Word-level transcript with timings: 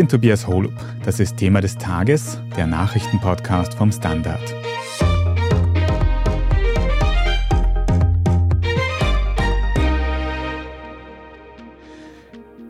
bin 0.00 0.08
Tobias 0.08 0.46
Holub. 0.46 0.72
Das 1.04 1.20
ist 1.20 1.36
Thema 1.36 1.60
des 1.60 1.76
Tages, 1.76 2.40
der 2.56 2.66
Nachrichtenpodcast 2.66 3.74
vom 3.74 3.92
Standard. 3.92 4.40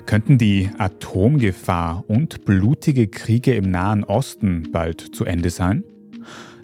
Könnten 0.06 0.38
die 0.38 0.70
Atomgefahr 0.76 2.02
und 2.08 2.44
blutige 2.44 3.06
Kriege 3.06 3.54
im 3.54 3.70
Nahen 3.70 4.02
Osten 4.02 4.72
bald 4.72 5.00
zu 5.00 5.24
Ende 5.24 5.50
sein? 5.50 5.84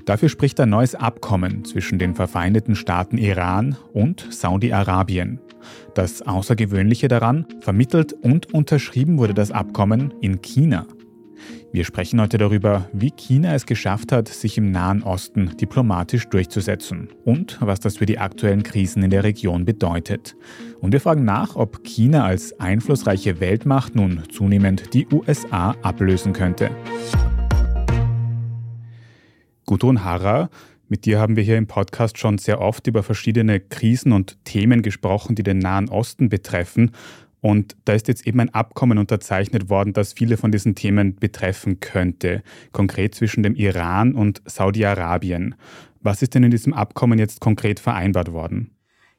Dafür 0.05 0.29
spricht 0.29 0.59
ein 0.59 0.71
neues 0.71 0.97
Abkommen 0.97 1.65
zwischen 1.65 2.01
den 2.01 2.17
verfeindeten 2.17 2.75
Staaten 2.75 3.19
Iran 3.19 3.77
und 3.93 4.27
Saudi-Arabien. 4.31 5.39
Das 5.95 6.23
Außergewöhnliche 6.23 7.09
daran, 7.09 7.47
vermittelt 7.61 8.13
und 8.13 8.53
unterschrieben 8.53 9.19
wurde 9.19 9.35
das 9.35 9.51
Abkommen 9.51 10.15
in 10.21 10.43
China. 10.43 10.87
Wir 11.73 11.85
sprechen 11.85 12.21
heute 12.21 12.39
darüber, 12.39 12.89
wie 12.93 13.11
China 13.11 13.55
es 13.55 13.67
geschafft 13.67 14.11
hat, 14.11 14.29
sich 14.29 14.57
im 14.57 14.71
Nahen 14.71 15.03
Osten 15.03 15.57
diplomatisch 15.57 16.27
durchzusetzen 16.29 17.11
und 17.25 17.59
was 17.61 17.81
das 17.81 17.99
für 17.99 18.07
die 18.07 18.19
aktuellen 18.19 18.63
Krisen 18.63 19.03
in 19.03 19.11
der 19.11 19.25
Region 19.25 19.65
bedeutet. 19.65 20.37
Und 20.81 20.93
wir 20.93 21.01
fragen 21.01 21.25
nach, 21.25 21.55
ob 21.57 21.85
China 21.85 22.25
als 22.25 22.59
einflussreiche 22.59 23.41
Weltmacht 23.41 23.95
nun 23.95 24.23
zunehmend 24.31 24.95
die 24.95 25.07
USA 25.13 25.75
ablösen 25.83 26.33
könnte. 26.33 26.71
Gudrun 29.67 30.05
Harrer, 30.05 30.49
mit 30.89 31.05
dir 31.05 31.19
haben 31.19 31.37
wir 31.37 31.43
hier 31.43 31.57
im 31.57 31.67
Podcast 31.67 32.19
schon 32.19 32.39
sehr 32.39 32.61
oft 32.61 32.87
über 32.87 33.03
verschiedene 33.03 33.61
Krisen 33.61 34.13
und 34.13 34.43
Themen 34.45 34.83
gesprochen, 34.83 35.35
die 35.35 35.43
den 35.43 35.59
Nahen 35.59 35.89
Osten 35.89 36.29
betreffen. 36.29 36.93
Und 37.41 37.77
da 37.85 37.93
ist 37.93 38.09
jetzt 38.09 38.27
eben 38.27 38.41
ein 38.41 38.55
Abkommen 38.55 38.99
unterzeichnet 38.99 39.69
worden, 39.69 39.93
das 39.93 40.13
viele 40.13 40.37
von 40.37 40.53
diesen 40.53 40.75
Themen 40.75 41.17
betreffen 41.17 41.81
könnte, 41.81 42.43
konkret 42.73 43.15
zwischen 43.15 43.43
dem 43.43 43.55
Iran 43.55 44.15
und 44.15 44.43
Saudi-Arabien. 44.47 45.55
Was 46.01 46.23
ist 46.23 46.35
denn 46.35 46.45
in 46.45 46.51
diesem 46.51 46.73
Abkommen 46.73 47.19
jetzt 47.19 47.41
konkret 47.41 47.81
vereinbart 47.81 48.33
worden? 48.33 48.71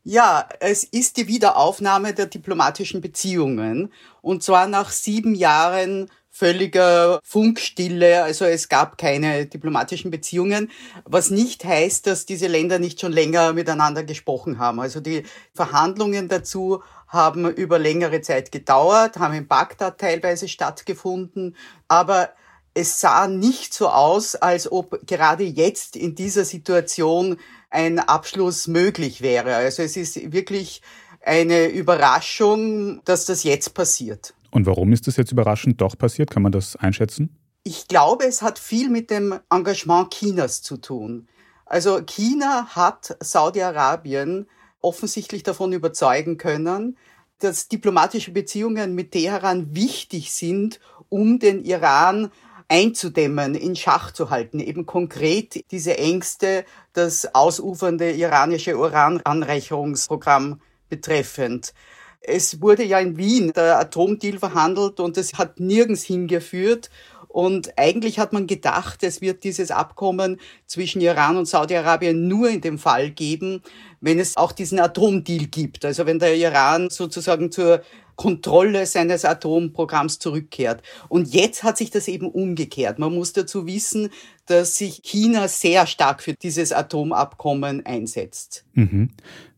Ja, 0.10 0.48
es 0.62 0.86
ist 0.86 1.18
die 1.18 1.28
Wiederaufnahme 1.28 2.14
der 2.14 2.28
diplomatischen 2.28 3.02
Beziehungen. 3.02 3.92
Und 4.22 4.42
zwar 4.42 4.66
nach 4.66 4.90
sieben 4.90 5.36
Jahren 5.36 6.10
völliger 6.30 7.20
Funkstille, 7.26 8.24
also 8.24 8.46
es 8.46 8.70
gab 8.70 8.98
keine 8.98 9.48
diplomatischen 9.48 10.10
Beziehungen, 10.10 10.72
was 11.04 11.30
nicht 11.30 11.66
heißt, 11.66 12.08
dass 12.08 12.26
diese 12.26 12.48
Länder 12.48 12.80
nicht 12.80 13.02
schon 13.02 13.12
länger 13.12 13.52
miteinander 13.52 14.06
gesprochen 14.06 14.60
haben. 14.60 14.80
Also 14.80 15.02
die 15.02 15.24
Verhandlungen 15.54 16.30
dazu 16.30 16.84
haben 17.10 17.46
über 17.52 17.78
längere 17.78 18.22
Zeit 18.22 18.54
gedauert, 18.54 19.18
haben 19.18 19.34
in 19.34 19.50
Bagdad 19.50 19.98
teilweise 19.98 20.48
stattgefunden, 20.48 21.58
aber 21.90 22.30
es 22.78 23.00
sah 23.00 23.28
nicht 23.28 23.74
so 23.74 23.90
aus, 23.90 24.36
als 24.36 24.72
ob 24.72 25.00
gerade 25.08 25.44
jetzt 25.44 25.96
in 25.96 26.14
dieser 26.14 26.46
Situation 26.46 27.38
ein 27.72 27.98
Abschluss 27.98 28.68
möglich 28.68 29.22
wäre. 29.22 29.56
Also 29.56 29.82
es 29.82 29.98
ist 29.98 30.32
wirklich 30.32 30.84
eine 31.22 31.68
Überraschung, 31.68 33.04
dass 33.04 33.26
das 33.26 33.44
jetzt 33.44 33.74
passiert. 33.74 34.36
Und 34.52 34.68
warum 34.68 34.94
ist 34.94 35.08
das 35.08 35.18
jetzt 35.18 35.32
überraschend 35.32 35.82
doch 35.82 35.98
passiert? 35.98 36.30
Kann 36.30 36.44
man 36.44 36.52
das 36.52 36.76
einschätzen? 36.76 37.36
Ich 37.64 37.88
glaube, 37.88 38.26
es 38.26 38.44
hat 38.44 38.60
viel 38.60 38.90
mit 38.90 39.10
dem 39.10 39.40
Engagement 39.50 40.14
Chinas 40.14 40.62
zu 40.62 40.78
tun. 40.78 41.28
Also 41.66 42.02
China 42.04 42.68
hat 42.76 43.18
Saudi-Arabien 43.20 44.48
offensichtlich 44.82 45.42
davon 45.42 45.74
überzeugen 45.74 46.38
können, 46.38 46.96
dass 47.40 47.68
diplomatische 47.68 48.32
Beziehungen 48.32 48.94
mit 48.94 49.12
Teheran 49.12 49.76
wichtig 49.76 50.32
sind, 50.32 50.80
um 51.10 51.40
den 51.40 51.66
Iran 51.66 52.32
einzudämmen, 52.68 53.56
in 53.56 53.76
Schach 53.76 54.12
zu 54.12 54.30
halten. 54.30 54.60
Eben 54.60 54.86
konkret 54.86 55.64
diese 55.72 55.98
Ängste, 55.98 56.66
das 56.94 57.34
ausufernde 57.34 58.12
iranische 58.12 58.78
Urananreicherungsprogramm 58.78 60.62
betreffend. 60.90 61.74
Es 62.22 62.62
wurde 62.62 62.84
ja 62.84 63.00
in 63.00 63.18
Wien 63.18 63.54
der 63.54 63.80
Atomdeal 63.80 64.40
verhandelt 64.40 65.00
und 65.00 65.18
es 65.18 65.36
hat 65.36 65.60
nirgends 65.60 66.04
hingeführt. 66.04 66.90
Und 67.30 67.78
eigentlich 67.78 68.20
hat 68.20 68.34
man 68.34 68.48
gedacht, 68.48 69.04
es 69.04 69.22
wird 69.22 69.44
dieses 69.44 69.70
Abkommen 69.70 70.40
zwischen 70.66 71.02
Iran 71.02 71.38
und 71.38 71.46
Saudi-Arabien 71.46 72.28
nur 72.28 72.50
in 72.50 72.62
dem 72.62 72.80
Fall 72.80 73.12
geben, 73.12 73.62
wenn 74.02 74.20
es 74.20 74.38
auch 74.38 74.52
diesen 74.52 74.80
Atomdeal 74.80 75.46
gibt. 75.46 75.86
Also 75.86 76.06
wenn 76.06 76.20
der 76.20 76.36
Iran 76.36 76.90
sozusagen 76.90 77.52
zur 77.52 77.82
Kontrolle 78.18 78.86
seines 78.88 79.24
Atomprogramms 79.24 80.20
zurückkehrt. 80.20 80.82
Und 81.08 81.34
jetzt 81.34 81.64
hat 81.64 81.78
sich 81.78 81.92
das 81.92 82.08
eben 82.08 82.28
umgekehrt. 82.28 83.00
Man 83.00 83.14
muss 83.14 83.32
dazu 83.32 83.68
wissen, 83.68 84.10
dass 84.48 84.76
sich 84.76 85.02
China 85.04 85.48
sehr 85.48 85.88
stark 85.88 86.22
für 86.22 86.34
dieses 86.34 86.74
Atomabkommen 86.74 87.86
einsetzt. 87.86 88.66
Mhm. 88.74 89.12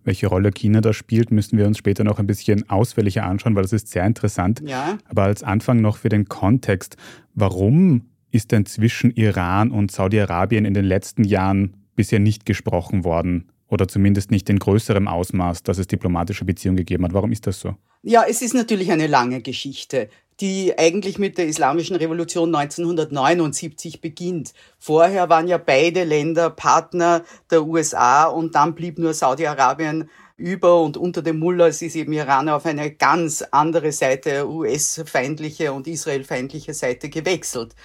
Welche 0.03 0.27
Rolle 0.27 0.51
China 0.51 0.81
da 0.81 0.93
spielt, 0.93 1.31
müssen 1.31 1.57
wir 1.57 1.67
uns 1.67 1.77
später 1.77 2.03
noch 2.03 2.19
ein 2.19 2.27
bisschen 2.27 2.69
ausführlicher 2.69 3.23
anschauen, 3.23 3.55
weil 3.55 3.63
das 3.63 3.73
ist 3.73 3.87
sehr 3.87 4.05
interessant. 4.05 4.61
Ja. 4.65 4.97
Aber 5.07 5.23
als 5.23 5.41
Anfang 5.41 5.81
noch 5.81 5.97
für 5.97 6.09
den 6.09 6.27
Kontext, 6.27 6.97
warum 7.33 8.09
ist 8.31 8.51
denn 8.51 8.65
zwischen 8.65 9.11
Iran 9.11 9.71
und 9.71 9.91
Saudi-Arabien 9.91 10.65
in 10.65 10.73
den 10.73 10.85
letzten 10.85 11.23
Jahren 11.23 11.77
bisher 11.95 12.19
nicht 12.19 12.45
gesprochen 12.45 13.03
worden? 13.03 13.51
Oder 13.67 13.87
zumindest 13.87 14.31
nicht 14.31 14.49
in 14.49 14.59
größerem 14.59 15.07
Ausmaß, 15.07 15.63
dass 15.63 15.77
es 15.77 15.87
diplomatische 15.87 16.43
Beziehungen 16.43 16.77
gegeben 16.77 17.05
hat. 17.05 17.13
Warum 17.13 17.31
ist 17.31 17.45
das 17.45 17.59
so? 17.59 17.75
Ja, 18.01 18.23
es 18.27 18.41
ist 18.41 18.53
natürlich 18.53 18.91
eine 18.91 19.07
lange 19.07 19.41
Geschichte 19.41 20.09
die 20.39 20.77
eigentlich 20.77 21.17
mit 21.19 21.37
der 21.37 21.47
Islamischen 21.47 21.95
Revolution 21.97 22.53
1979 22.55 23.99
beginnt. 23.99 24.53
Vorher 24.77 25.29
waren 25.29 25.47
ja 25.47 25.57
beide 25.57 26.03
Länder 26.03 26.49
Partner 26.49 27.23
der 27.51 27.65
USA 27.65 28.25
und 28.25 28.55
dann 28.55 28.73
blieb 28.73 28.99
nur 28.99 29.13
Saudi-Arabien 29.13 30.09
über 30.37 30.81
und 30.81 30.95
unter 30.95 31.21
dem 31.21 31.39
Mullahs 31.39 31.81
ist 31.81 31.97
eben 31.97 32.13
Iran 32.13 32.47
auf 32.47 32.65
eine 32.65 32.91
ganz 32.91 33.43
andere 33.51 33.91
Seite, 33.91 34.47
US-feindliche 34.47 35.73
und 35.73 35.87
Israel-feindliche 35.87 36.73
Seite 36.73 37.09
gewechselt. 37.09 37.75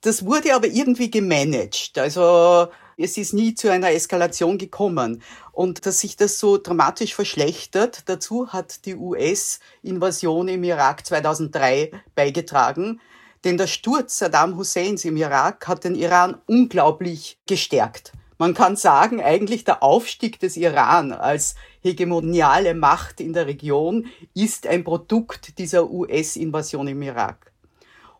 Das 0.00 0.26
wurde 0.26 0.56
aber 0.56 0.66
irgendwie 0.66 1.12
gemanagt. 1.12 1.96
Also 1.96 2.66
es 3.02 3.16
ist 3.16 3.34
nie 3.34 3.54
zu 3.54 3.70
einer 3.70 3.90
Eskalation 3.90 4.58
gekommen. 4.58 5.22
Und 5.50 5.86
dass 5.86 6.00
sich 6.00 6.16
das 6.16 6.38
so 6.38 6.56
dramatisch 6.56 7.14
verschlechtert, 7.14 8.08
dazu 8.08 8.48
hat 8.52 8.86
die 8.86 8.94
US-Invasion 8.94 10.48
im 10.48 10.64
Irak 10.64 11.04
2003 11.04 11.90
beigetragen. 12.14 13.00
Denn 13.44 13.58
der 13.58 13.66
Sturz 13.66 14.18
Saddam 14.18 14.56
Husseins 14.56 15.04
im 15.04 15.16
Irak 15.16 15.66
hat 15.66 15.84
den 15.84 15.96
Iran 15.96 16.40
unglaublich 16.46 17.38
gestärkt. 17.46 18.12
Man 18.38 18.54
kann 18.54 18.76
sagen, 18.76 19.20
eigentlich 19.20 19.64
der 19.64 19.82
Aufstieg 19.82 20.40
des 20.40 20.56
Iran 20.56 21.12
als 21.12 21.54
hegemoniale 21.80 22.74
Macht 22.74 23.20
in 23.20 23.32
der 23.32 23.46
Region 23.46 24.06
ist 24.34 24.66
ein 24.66 24.84
Produkt 24.84 25.58
dieser 25.58 25.90
US-Invasion 25.90 26.88
im 26.88 27.02
Irak. 27.02 27.52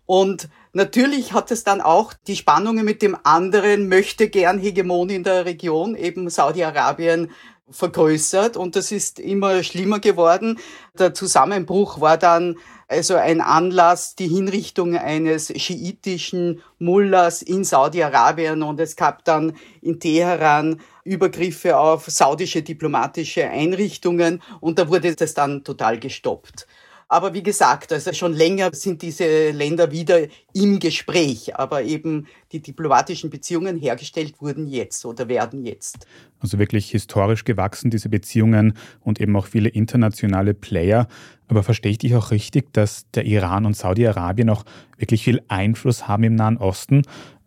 Und 0.06 0.48
natürlich 0.72 1.32
hat 1.32 1.50
es 1.50 1.64
dann 1.64 1.80
auch 1.80 2.12
die 2.26 2.36
Spannungen 2.36 2.84
mit 2.84 3.02
dem 3.02 3.16
anderen 3.24 3.88
möchte 3.88 4.28
gern 4.28 4.58
Hegemon 4.58 5.10
in 5.10 5.24
der 5.24 5.44
Region, 5.44 5.96
eben 5.96 6.28
Saudi-Arabien, 6.30 7.30
vergrößert 7.72 8.56
und 8.56 8.76
das 8.76 8.92
ist 8.92 9.18
immer 9.18 9.62
schlimmer 9.62 9.98
geworden. 9.98 10.58
Der 10.98 11.14
Zusammenbruch 11.14 12.00
war 12.00 12.18
dann 12.18 12.56
also 12.88 13.14
ein 13.14 13.40
Anlass, 13.40 14.14
die 14.14 14.28
Hinrichtung 14.28 14.96
eines 14.96 15.48
schiitischen 15.60 16.62
Mullahs 16.78 17.40
in 17.40 17.64
Saudi-Arabien 17.64 18.62
und 18.62 18.78
es 18.80 18.96
gab 18.96 19.24
dann 19.24 19.56
in 19.80 19.98
Teheran 19.98 20.80
Übergriffe 21.04 21.78
auf 21.78 22.06
saudische 22.06 22.62
diplomatische 22.62 23.48
Einrichtungen 23.48 24.42
und 24.60 24.78
da 24.78 24.88
wurde 24.88 25.16
das 25.16 25.34
dann 25.34 25.64
total 25.64 25.98
gestoppt. 25.98 26.66
Aber 27.12 27.34
wie 27.34 27.42
gesagt, 27.42 27.92
also 27.92 28.10
schon 28.14 28.32
länger 28.32 28.70
sind 28.72 29.02
diese 29.02 29.50
Länder 29.50 29.92
wieder 29.92 30.20
im 30.54 30.78
Gespräch, 30.78 31.54
aber 31.54 31.82
eben 31.82 32.26
die 32.52 32.62
diplomatischen 32.62 33.28
Beziehungen 33.28 33.76
hergestellt 33.76 34.40
wurden 34.40 34.66
jetzt 34.66 35.04
oder 35.04 35.28
werden 35.28 35.62
jetzt. 35.66 36.06
Also 36.40 36.58
wirklich 36.58 36.90
historisch 36.90 37.44
gewachsen, 37.44 37.90
diese 37.90 38.08
Beziehungen 38.08 38.78
und 39.00 39.20
eben 39.20 39.36
auch 39.36 39.44
viele 39.44 39.68
internationale 39.68 40.54
Player. 40.54 41.06
Aber 41.48 41.62
verstehe 41.62 41.92
ich 41.92 41.98
dich 41.98 42.14
auch 42.14 42.30
richtig, 42.30 42.72
dass 42.72 43.04
der 43.10 43.26
Iran 43.26 43.66
und 43.66 43.76
Saudi-Arabien 43.76 44.48
auch 44.48 44.64
wirklich 44.96 45.22
viel 45.22 45.42
Einfluss 45.48 46.08
haben 46.08 46.24
im 46.24 46.34
Nahen 46.34 46.56
Osten? 46.56 47.02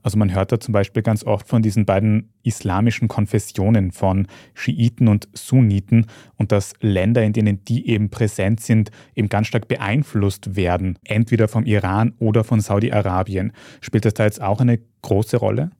Also 0.05 0.19
man 0.19 0.35
hört 0.35 0.51
da 0.51 0.59
zum 0.59 0.71
Beispiel 0.71 1.01
ganz 1.01 1.23
oft 1.23 1.47
von 1.47 1.63
diesen 1.63 1.87
beiden 1.87 2.31
islamischen 2.43 3.07
Konfessionen 3.07 3.91
von 3.91 4.27
Schiiten 4.53 5.07
und 5.07 5.27
Sunniten 5.33 6.05
und 6.37 6.51
dass 6.51 6.73
Länder, 6.79 7.23
in 7.23 7.33
denen 7.33 7.65
die 7.65 7.89
eben 7.89 8.11
präsent 8.11 8.61
sind, 8.61 8.91
eben 9.15 9.29
ganz 9.29 9.47
stark 9.47 9.67
beeinflusst 9.67 10.55
werden, 10.55 10.99
entweder 11.05 11.47
vom 11.47 11.65
Iran 11.65 12.13
oder 12.19 12.43
von 12.43 12.61
Saudi-Arabien. 12.61 13.51
Spielt 13.81 14.05
das 14.05 14.13
da 14.13 14.25
jetzt 14.25 14.43
auch 14.43 14.61
eine 14.61 14.79
große 15.01 15.37
Rolle? 15.37 15.71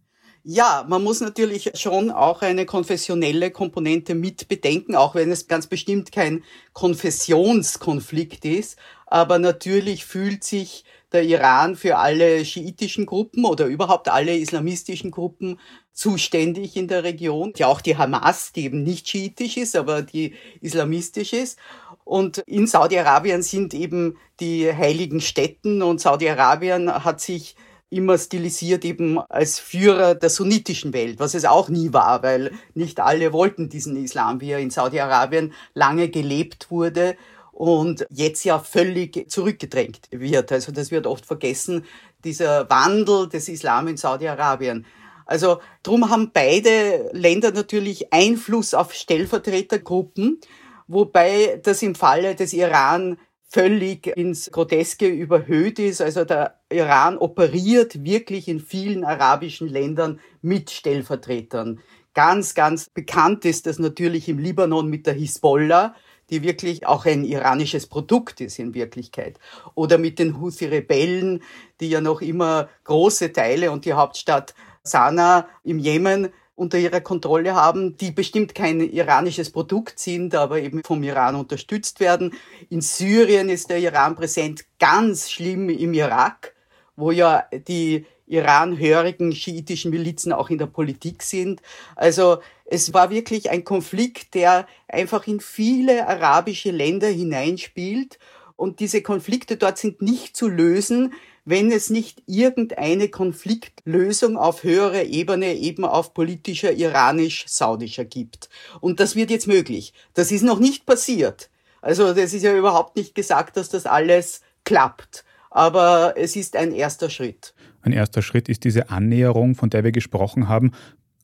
Ja, 0.42 0.86
man 0.90 1.04
muss 1.04 1.22
natürlich 1.22 1.72
schon 1.76 2.10
auch 2.10 2.42
eine 2.42 2.66
konfessionelle 2.66 3.52
Komponente 3.52 4.16
mit 4.16 4.48
bedenken, 4.48 4.96
auch 4.96 5.14
wenn 5.14 5.32
es 5.32 5.48
ganz 5.48 5.68
bestimmt 5.68 6.12
kein 6.12 6.44
Konfessionskonflikt 6.74 8.44
ist. 8.46 8.78
Aber 9.06 9.38
natürlich 9.38 10.06
fühlt 10.06 10.44
sich 10.44 10.84
der 11.16 11.24
Iran 11.24 11.78
für 11.78 11.98
alle 11.98 12.44
schiitischen 12.44 13.06
Gruppen 13.06 13.46
oder 13.46 13.66
überhaupt 13.66 14.10
alle 14.10 14.38
islamistischen 14.38 15.12
Gruppen 15.12 15.60
zuständig 15.94 16.76
in 16.76 16.90
der 16.90 17.06
Region. 17.06 17.54
Ja, 17.56 17.68
auch 17.68 17.80
die 17.80 17.98
Hamas, 17.98 18.52
die 18.52 18.66
eben 18.66 18.84
nicht 18.84 19.08
schiitisch 19.08 19.56
ist, 19.56 19.78
aber 19.78 20.02
die 20.02 20.36
islamistisch 20.60 21.32
ist. 21.32 21.58
Und 22.04 22.40
in 22.40 22.68
Saudi-Arabien 22.68 23.42
sind 23.42 23.74
eben 23.74 24.18
die 24.42 24.72
heiligen 24.72 25.22
Städten 25.22 25.82
und 25.82 26.02
Saudi-Arabien 26.02 27.04
hat 27.06 27.22
sich 27.22 27.56
immer 27.90 28.18
stilisiert 28.18 28.84
eben 28.84 29.20
als 29.20 29.58
Führer 29.58 30.16
der 30.16 30.30
sunnitischen 30.30 30.92
Welt, 30.92 31.20
was 31.20 31.34
es 31.34 31.46
auch 31.46 31.70
nie 31.70 31.94
war, 31.94 32.24
weil 32.24 32.52
nicht 32.74 33.00
alle 33.00 33.32
wollten 33.32 33.70
diesen 33.70 33.96
Islam, 33.96 34.42
wie 34.42 34.52
er 34.52 34.60
in 34.60 34.70
Saudi-Arabien 34.70 35.54
lange 35.74 36.10
gelebt 36.10 36.70
wurde 36.70 37.16
und 37.56 38.06
jetzt 38.10 38.44
ja 38.44 38.60
völlig 38.60 39.32
zurückgedrängt 39.32 40.10
wird. 40.12 40.52
Also 40.52 40.74
das 40.74 40.92
wird 40.92 41.08
oft 41.08 41.26
vergessen, 41.26 41.86
dieser 42.26 42.70
Wandel 42.70 43.30
des 43.30 43.48
Islam 43.48 43.88
in 43.88 43.96
Saudi-Arabien. 43.96 44.86
Also 45.26 45.60
drum 45.82 46.10
haben 46.10 46.32
beide 46.34 47.10
Länder 47.14 47.52
natürlich 47.52 48.12
Einfluss 48.12 48.74
auf 48.74 48.94
Stellvertretergruppen, 48.94 50.42
wobei 50.88 51.62
das 51.64 51.82
im 51.82 51.96
Falle 51.96 52.36
des 52.36 52.52
Iran 52.52 53.18
völlig 53.48 54.08
ins 54.18 54.52
Groteske 54.52 55.08
überhöht 55.08 55.80
ist. 55.80 56.02
Also 56.02 56.26
der 56.26 56.60
Iran 56.70 57.18
operiert 57.18 58.04
wirklich 58.04 58.50
in 58.50 58.60
vielen 58.60 59.06
arabischen 59.06 59.70
Ländern 59.70 60.20
mit 60.42 60.72
Stellvertretern. 60.72 61.80
Ganz, 62.14 62.54
ganz 62.54 62.90
bekannt 62.90 63.46
ist 63.46 63.66
das 63.66 63.80
natürlich 63.80 64.28
im 64.28 64.40
Libanon 64.40 64.90
mit 64.90 65.08
der 65.08 65.14
Hisbollah, 65.14 65.96
die 66.30 66.44
wirklich 66.44 66.86
auch 66.86 67.06
ein 67.06 67.24
iranisches 67.24 67.88
Produkt 67.88 68.42
ist 68.42 68.60
in 68.60 68.74
Wirklichkeit. 68.74 69.40
Oder 69.76 69.98
mit 69.98 70.20
den 70.20 70.40
Houthi-Rebellen, 70.40 71.44
die 71.80 71.90
ja 71.90 72.02
noch 72.02 72.22
immer 72.22 72.70
große 72.84 73.34
Teile 73.34 73.72
und 73.72 73.86
die 73.86 73.94
Hauptstadt 73.94 74.54
Sanaa 74.84 75.48
im 75.64 75.80
Jemen 75.80 76.30
unter 76.56 76.78
ihrer 76.78 77.02
Kontrolle 77.02 77.54
haben, 77.54 77.98
die 77.98 78.12
bestimmt 78.12 78.56
kein 78.56 78.80
iranisches 78.80 79.50
Produkt 79.50 80.00
sind, 80.00 80.36
aber 80.36 80.62
eben 80.62 80.82
vom 80.86 81.04
Iran 81.04 81.36
unterstützt 81.36 82.00
werden. 82.00 82.34
In 82.70 82.82
Syrien 82.82 83.50
ist 83.50 83.70
der 83.70 83.80
Iran 83.80 84.16
präsent, 84.16 84.66
ganz 84.80 85.30
schlimm 85.30 85.70
im 85.70 85.94
Irak, 85.94 86.56
wo 86.96 87.12
ja 87.12 87.44
die 87.68 88.06
iranhörigen 88.28 89.34
schiitischen 89.36 89.92
Milizen 89.92 90.32
auch 90.34 90.50
in 90.50 90.58
der 90.58 90.66
Politik 90.66 91.24
sind. 91.24 91.62
Also 91.96 92.40
es 92.66 92.94
war 92.94 93.12
wirklich 93.12 93.52
ein 93.52 93.64
Konflikt, 93.64 94.34
der 94.34 94.68
einfach 94.88 95.28
in 95.28 95.40
viele 95.40 96.08
arabische 96.08 96.72
Länder 96.72 97.08
hineinspielt. 97.08 98.18
Und 98.56 98.80
diese 98.80 99.02
Konflikte 99.02 99.58
dort 99.58 99.78
sind 99.78 100.02
nicht 100.02 100.36
zu 100.36 100.48
lösen, 100.48 101.14
wenn 101.46 101.72
es 101.72 101.92
nicht 101.92 102.24
irgendeine 102.26 103.10
Konfliktlösung 103.10 104.36
auf 104.36 104.64
höherer 104.64 105.04
Ebene, 105.04 105.54
eben 105.54 105.86
auf 105.86 106.16
politischer 106.16 106.74
iranisch-saudischer 106.74 108.04
gibt. 108.06 108.50
Und 108.82 109.00
das 109.00 109.16
wird 109.16 109.30
jetzt 109.30 109.48
möglich. 109.48 109.94
Das 110.16 110.32
ist 110.32 110.42
noch 110.42 110.60
nicht 110.60 110.88
passiert. 110.88 111.52
Also 111.82 112.14
das 112.14 112.34
ist 112.34 112.42
ja 112.42 112.56
überhaupt 112.56 112.96
nicht 112.96 113.14
gesagt, 113.14 113.58
dass 113.58 113.70
das 113.70 113.86
alles 113.86 114.42
klappt. 114.64 115.24
Aber 115.52 116.16
es 116.18 116.36
ist 116.36 116.56
ein 116.56 116.72
erster 116.72 117.12
Schritt. 117.12 117.54
Ein 117.84 117.92
erster 117.92 118.24
Schritt 118.24 118.50
ist 118.50 118.64
diese 118.64 118.90
Annäherung, 118.90 119.54
von 119.54 119.70
der 119.70 119.84
wir 119.84 119.92
gesprochen 119.92 120.50
haben. 120.50 120.72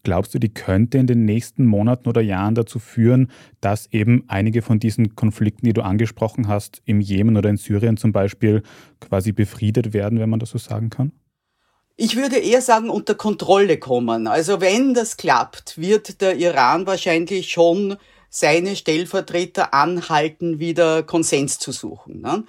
Glaubst 0.03 0.33
du, 0.33 0.39
die 0.39 0.53
könnte 0.53 0.97
in 0.97 1.05
den 1.05 1.25
nächsten 1.25 1.65
Monaten 1.65 2.09
oder 2.09 2.21
Jahren 2.21 2.55
dazu 2.55 2.79
führen, 2.79 3.29
dass 3.59 3.85
eben 3.91 4.23
einige 4.27 4.63
von 4.63 4.79
diesen 4.79 5.15
Konflikten, 5.15 5.65
die 5.65 5.73
du 5.73 5.83
angesprochen 5.83 6.47
hast, 6.47 6.81
im 6.85 7.01
Jemen 7.01 7.37
oder 7.37 7.49
in 7.49 7.57
Syrien 7.57 7.97
zum 7.97 8.11
Beispiel, 8.11 8.63
quasi 8.99 9.31
befriedet 9.31 9.93
werden, 9.93 10.19
wenn 10.19 10.29
man 10.29 10.39
das 10.39 10.49
so 10.49 10.57
sagen 10.57 10.89
kann? 10.89 11.11
Ich 11.97 12.15
würde 12.15 12.37
eher 12.37 12.61
sagen, 12.61 12.89
unter 12.89 13.13
Kontrolle 13.13 13.77
kommen. 13.77 14.25
Also 14.25 14.59
wenn 14.59 14.95
das 14.95 15.17
klappt, 15.17 15.77
wird 15.79 16.21
der 16.21 16.35
Iran 16.35 16.87
wahrscheinlich 16.87 17.51
schon 17.51 17.95
seine 18.27 18.75
Stellvertreter 18.75 19.73
anhalten, 19.73 20.59
wieder 20.59 21.03
Konsens 21.03 21.59
zu 21.59 21.71
suchen. 21.71 22.21
Ne? 22.21 22.45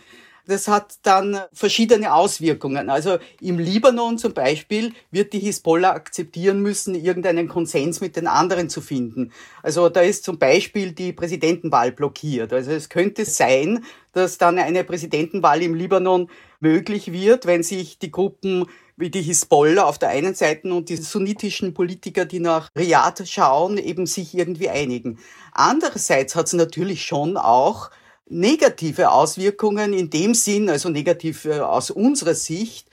Das 0.46 0.66
hat 0.66 0.96
dann 1.02 1.38
verschiedene 1.52 2.12
Auswirkungen. 2.12 2.90
Also 2.90 3.18
im 3.40 3.58
Libanon 3.58 4.18
zum 4.18 4.34
Beispiel 4.34 4.92
wird 5.12 5.32
die 5.32 5.38
Hisbollah 5.38 5.92
akzeptieren 5.92 6.60
müssen, 6.62 6.96
irgendeinen 6.96 7.48
Konsens 7.48 8.00
mit 8.00 8.16
den 8.16 8.26
anderen 8.26 8.68
zu 8.68 8.80
finden. 8.80 9.32
Also 9.62 9.88
da 9.88 10.00
ist 10.00 10.24
zum 10.24 10.38
Beispiel 10.38 10.92
die 10.92 11.12
Präsidentenwahl 11.12 11.92
blockiert. 11.92 12.52
Also 12.52 12.72
es 12.72 12.88
könnte 12.88 13.24
sein, 13.24 13.84
dass 14.12 14.36
dann 14.36 14.58
eine 14.58 14.82
Präsidentenwahl 14.82 15.62
im 15.62 15.74
Libanon 15.74 16.28
möglich 16.58 17.12
wird, 17.12 17.46
wenn 17.46 17.62
sich 17.62 17.98
die 17.98 18.10
Gruppen 18.10 18.66
wie 18.96 19.10
die 19.10 19.22
Hisbollah 19.22 19.84
auf 19.84 19.98
der 19.98 20.10
einen 20.10 20.34
Seite 20.34 20.72
und 20.72 20.88
die 20.88 20.96
sunnitischen 20.96 21.72
Politiker, 21.72 22.24
die 22.24 22.40
nach 22.40 22.68
Riyadh 22.76 23.26
schauen, 23.26 23.78
eben 23.78 24.06
sich 24.06 24.34
irgendwie 24.34 24.68
einigen. 24.68 25.18
Andererseits 25.52 26.36
hat 26.36 26.46
es 26.46 26.52
natürlich 26.52 27.04
schon 27.04 27.36
auch 27.36 27.90
negative 28.28 29.10
Auswirkungen 29.10 29.92
in 29.92 30.10
dem 30.10 30.34
Sinn, 30.34 30.68
also 30.70 30.88
negativ 30.88 31.44
äh, 31.44 31.60
aus 31.60 31.90
unserer 31.90 32.34
Sicht, 32.34 32.88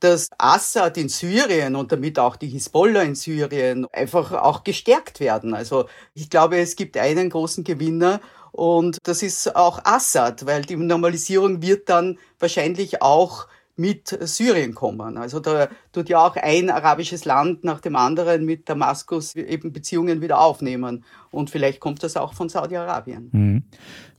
dass 0.00 0.28
Assad 0.38 0.98
in 0.98 1.08
Syrien 1.08 1.76
und 1.76 1.90
damit 1.90 2.18
auch 2.18 2.36
die 2.36 2.48
Hisbollah 2.48 3.02
in 3.02 3.14
Syrien 3.14 3.86
einfach 3.92 4.32
auch 4.32 4.62
gestärkt 4.62 5.18
werden. 5.20 5.54
Also 5.54 5.86
ich 6.14 6.28
glaube, 6.28 6.58
es 6.58 6.76
gibt 6.76 6.96
einen 6.98 7.30
großen 7.30 7.64
Gewinner 7.64 8.20
und 8.52 8.98
das 9.02 9.22
ist 9.22 9.56
auch 9.56 9.84
Assad, 9.84 10.46
weil 10.46 10.62
die 10.62 10.76
Normalisierung 10.76 11.62
wird 11.62 11.88
dann 11.88 12.18
wahrscheinlich 12.38 13.02
auch 13.02 13.48
mit 13.76 14.16
Syrien 14.20 14.74
kommen. 14.74 15.18
Also 15.18 15.40
da 15.40 15.68
tut 15.92 16.08
ja 16.08 16.24
auch 16.24 16.36
ein 16.36 16.70
arabisches 16.70 17.24
Land 17.24 17.64
nach 17.64 17.80
dem 17.80 17.96
anderen 17.96 18.44
mit 18.44 18.68
Damaskus 18.68 19.34
eben 19.34 19.72
Beziehungen 19.72 20.20
wieder 20.20 20.38
aufnehmen. 20.40 21.04
Und 21.30 21.50
vielleicht 21.50 21.80
kommt 21.80 22.02
das 22.02 22.16
auch 22.16 22.34
von 22.34 22.48
Saudi-Arabien. 22.48 23.30
Mhm. 23.32 23.62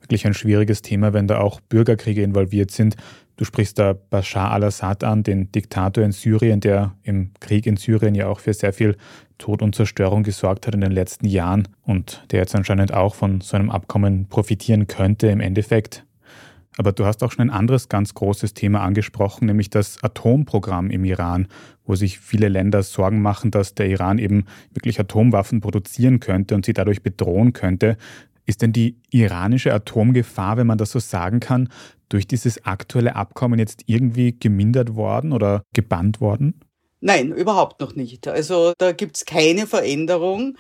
Wirklich 0.06 0.28
ein 0.28 0.36
schwieriges 0.36 0.84
Thema, 0.84 1.13
wenn 1.13 1.28
da 1.28 1.40
auch 1.40 1.60
Bürgerkriege 1.62 2.22
involviert 2.22 2.69
sind. 2.69 2.96
Du 3.38 3.44
sprichst 3.44 3.80
da 3.80 3.94
Bashar 3.94 4.52
al-Assad 4.52 5.04
an, 5.04 5.24
den 5.24 5.52
Diktator 5.52 6.04
in 6.04 6.12
Syrien, 6.12 6.60
der 6.60 6.94
im 7.02 7.31
Krieg 7.40 7.66
in 7.66 7.75
Syrien 7.75 8.13
ja 8.13 8.28
auch 8.28 8.40
für 8.40 8.54
sehr 8.54 8.72
viel 8.72 8.98
Tod 9.40 9.63
und 9.63 9.74
Zerstörung 9.74 10.22
gesorgt 10.22 10.68
hat 10.68 10.75
in 10.75 10.81
den 10.81 10.92
letzten 10.92 11.25
Jahren 11.25 11.68
und 11.81 12.24
der 12.30 12.42
jetzt 12.42 12.54
anscheinend 12.54 12.94
auch 12.94 13.16
von 13.16 13.42
so 13.42 13.57
einem 13.57 13.72
Abkommen 13.72 14.28
profitieren 14.30 14.86
könnte 14.86 15.25
im 15.28 15.40
Endeffekt. 15.40 16.06
Aber 16.78 16.92
du 16.92 17.06
hast 17.06 17.24
auch 17.24 17.31
schon 17.31 17.50
ein 17.50 17.56
anderes 17.56 17.89
ganz 17.89 18.13
großes 18.13 18.53
Thema 18.53 18.82
angesprochen, 18.82 19.48
nämlich 19.48 19.72
das 19.72 20.03
Atomprogramm 20.03 20.91
im 20.91 21.03
Iran, 21.03 21.48
wo 21.84 21.96
sich 21.96 22.20
viele 22.20 22.48
Länder 22.48 22.84
Sorgen 22.84 23.24
machen, 23.24 23.50
dass 23.50 23.74
der 23.74 23.88
Iran 23.88 24.20
eben 24.20 24.46
wirklich 24.72 25.00
Atomwaffen 25.00 25.62
produzieren 25.62 26.20
könnte 26.20 26.53
und 26.53 26.63
sie 26.63 26.74
dadurch 26.74 27.01
bedrohen 27.01 27.53
könnte. 27.53 27.98
Ist 28.46 28.62
denn 28.62 28.74
die 28.74 29.02
iranische 29.10 29.74
Atomgefahr, 29.74 30.58
wenn 30.58 30.68
man 30.68 30.78
das 30.78 30.92
so 30.92 31.00
sagen 31.00 31.40
kann, 31.40 31.70
durch 32.10 32.28
dieses 32.28 32.66
aktuelle 32.66 33.16
Abkommen 33.16 33.60
jetzt 33.60 33.84
irgendwie 33.88 34.38
gemindert 34.38 34.96
worden 34.96 35.34
oder 35.34 35.64
gebannt 35.74 36.22
worden? 36.22 36.62
Nein, 37.02 37.32
überhaupt 37.32 37.82
noch 37.82 37.96
nicht. 37.96 38.28
Also 38.28 38.74
da 38.78 38.92
gibt 38.92 39.18
es 39.18 39.25
keine 39.25 39.68
Veränderung. 39.68 40.58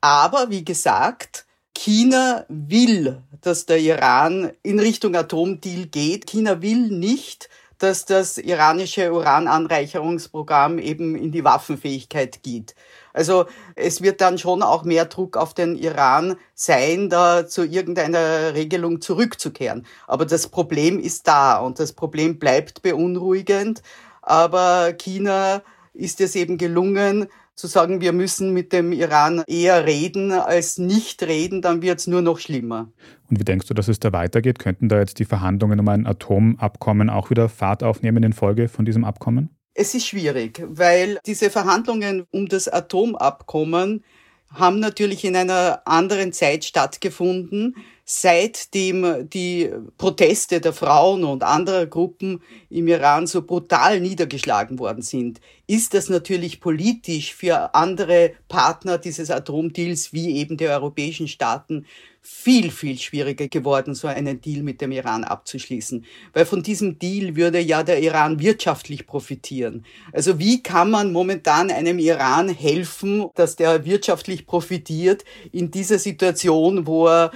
Aber 0.00 0.50
wie 0.50 0.64
gesagt, 0.64 1.46
China 1.76 2.44
will, 2.48 3.22
dass 3.40 3.66
der 3.66 3.78
Iran 3.78 4.50
in 4.62 4.80
Richtung 4.80 5.14
Atomdeal 5.14 5.86
geht. 5.86 6.26
China 6.26 6.60
will 6.62 6.88
nicht, 6.88 7.48
dass 7.78 8.04
das 8.04 8.38
iranische 8.38 9.12
Urananreicherungsprogramm 9.12 10.78
eben 10.78 11.16
in 11.16 11.32
die 11.32 11.44
Waffenfähigkeit 11.44 12.42
geht. 12.42 12.74
Also 13.12 13.46
es 13.74 14.02
wird 14.02 14.20
dann 14.20 14.38
schon 14.38 14.62
auch 14.62 14.84
mehr 14.84 15.06
Druck 15.06 15.36
auf 15.36 15.54
den 15.54 15.76
Iran 15.76 16.36
sein, 16.54 17.08
da 17.08 17.46
zu 17.46 17.64
irgendeiner 17.64 18.54
Regelung 18.54 19.00
zurückzukehren. 19.00 19.86
Aber 20.06 20.26
das 20.26 20.48
Problem 20.48 20.98
ist 21.00 21.26
da 21.26 21.58
und 21.58 21.80
das 21.80 21.92
Problem 21.92 22.38
bleibt 22.38 22.82
beunruhigend. 22.82 23.82
Aber 24.22 24.92
China 24.92 25.62
ist 25.94 26.20
es 26.20 26.36
eben 26.36 26.58
gelungen, 26.58 27.28
zu 27.58 27.66
sagen, 27.66 28.00
wir 28.00 28.12
müssen 28.12 28.52
mit 28.52 28.72
dem 28.72 28.92
Iran 28.92 29.42
eher 29.46 29.84
reden 29.84 30.30
als 30.30 30.78
nicht 30.78 31.22
reden, 31.24 31.60
dann 31.60 31.82
wird 31.82 31.98
es 31.98 32.06
nur 32.06 32.22
noch 32.22 32.38
schlimmer. 32.38 32.92
Und 33.28 33.40
wie 33.40 33.44
denkst 33.44 33.66
du, 33.66 33.74
dass 33.74 33.88
es 33.88 33.98
da 33.98 34.12
weitergeht? 34.12 34.58
Könnten 34.60 34.88
da 34.88 35.00
jetzt 35.00 35.18
die 35.18 35.24
Verhandlungen 35.24 35.80
um 35.80 35.88
ein 35.88 36.06
Atomabkommen 36.06 37.10
auch 37.10 37.30
wieder 37.30 37.48
Fahrt 37.48 37.82
aufnehmen 37.82 38.22
in 38.22 38.32
Folge 38.32 38.68
von 38.68 38.84
diesem 38.84 39.04
Abkommen? 39.04 39.50
Es 39.74 39.94
ist 39.94 40.06
schwierig, 40.06 40.62
weil 40.68 41.18
diese 41.26 41.50
Verhandlungen 41.50 42.24
um 42.30 42.46
das 42.46 42.68
Atomabkommen 42.68 44.04
haben 44.52 44.80
natürlich 44.80 45.24
in 45.24 45.36
einer 45.36 45.82
anderen 45.84 46.32
Zeit 46.32 46.64
stattgefunden. 46.64 47.76
Seitdem 48.10 49.28
die 49.28 49.70
Proteste 49.98 50.62
der 50.62 50.72
Frauen 50.72 51.24
und 51.24 51.42
anderer 51.42 51.84
Gruppen 51.84 52.42
im 52.70 52.88
Iran 52.88 53.26
so 53.26 53.42
brutal 53.42 54.00
niedergeschlagen 54.00 54.78
worden 54.78 55.02
sind, 55.02 55.42
ist 55.66 55.92
das 55.92 56.08
natürlich 56.08 56.62
politisch 56.62 57.34
für 57.34 57.74
andere 57.74 58.32
Partner 58.48 58.96
dieses 58.96 59.30
Atomdeals 59.30 60.14
wie 60.14 60.36
eben 60.36 60.56
die 60.56 60.68
europäischen 60.68 61.28
Staaten 61.28 61.84
viel, 62.30 62.70
viel 62.70 62.98
schwieriger 62.98 63.48
geworden, 63.48 63.94
so 63.94 64.06
einen 64.06 64.40
Deal 64.40 64.62
mit 64.62 64.82
dem 64.82 64.92
Iran 64.92 65.24
abzuschließen. 65.24 66.04
Weil 66.34 66.44
von 66.44 66.62
diesem 66.62 66.98
Deal 66.98 67.36
würde 67.36 67.58
ja 67.58 67.82
der 67.82 68.02
Iran 68.02 68.38
wirtschaftlich 68.38 69.06
profitieren. 69.06 69.86
Also 70.12 70.38
wie 70.38 70.62
kann 70.62 70.90
man 70.90 71.12
momentan 71.12 71.70
einem 71.70 71.98
Iran 71.98 72.50
helfen, 72.50 73.26
dass 73.34 73.56
der 73.56 73.86
wirtschaftlich 73.86 74.46
profitiert 74.46 75.24
in 75.52 75.70
dieser 75.70 75.98
Situation, 75.98 76.86
wo 76.86 77.06
er 77.06 77.30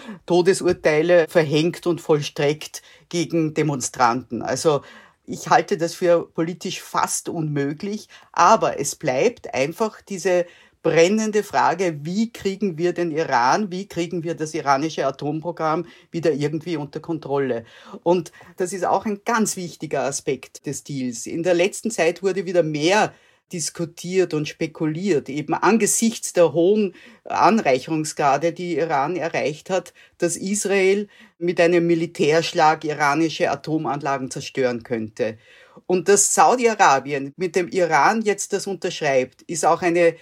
Todesurteile 0.62 1.26
verhängt 1.28 1.86
und 1.86 2.00
vollstreckt 2.00 2.82
gegen 3.08 3.54
Demonstranten? 3.54 4.42
Also 4.42 4.82
ich 5.26 5.48
halte 5.48 5.76
das 5.76 5.94
für 5.94 6.26
politisch 6.26 6.80
fast 6.80 7.28
unmöglich, 7.28 8.08
aber 8.32 8.80
es 8.80 8.96
bleibt 8.96 9.54
einfach 9.54 10.00
diese 10.00 10.46
brennende 10.82 11.44
Frage, 11.44 12.00
wie 12.02 12.32
kriegen 12.32 12.76
wir 12.76 12.92
den 12.92 13.12
Iran, 13.12 13.70
wie 13.70 13.86
kriegen 13.86 14.24
wir 14.24 14.34
das 14.34 14.52
iranische 14.52 15.06
Atomprogramm 15.06 15.86
wieder 16.10 16.32
irgendwie 16.32 16.76
unter 16.76 16.98
Kontrolle. 16.98 17.64
Und 18.02 18.32
das 18.56 18.72
ist 18.72 18.84
auch 18.84 19.06
ein 19.06 19.20
ganz 19.24 19.56
wichtiger 19.56 20.02
Aspekt 20.02 20.66
des 20.66 20.82
Deals. 20.82 21.26
In 21.26 21.44
der 21.44 21.54
letzten 21.54 21.92
Zeit 21.92 22.22
wurde 22.24 22.46
wieder 22.46 22.64
mehr 22.64 23.12
diskutiert 23.52 24.34
und 24.34 24.48
spekuliert, 24.48 25.28
eben 25.28 25.54
angesichts 25.54 26.32
der 26.32 26.52
hohen 26.52 26.94
Anreicherungsgrade, 27.24 28.52
die 28.52 28.76
Iran 28.76 29.16
erreicht 29.16 29.70
hat, 29.70 29.92
dass 30.18 30.36
Israel 30.36 31.08
mit 31.38 31.60
einem 31.60 31.86
Militärschlag 31.86 32.84
iranische 32.84 33.50
Atomanlagen 33.50 34.30
zerstören 34.30 34.82
könnte. 34.82 35.38
Und 35.86 36.08
dass 36.08 36.34
Saudi-Arabien 36.34 37.32
mit 37.36 37.56
dem 37.56 37.68
Iran 37.68 38.22
jetzt 38.22 38.52
das 38.52 38.66
unterschreibt, 38.66 39.42
ist 39.42 39.64
auch 39.64 39.82
eine 39.82 40.16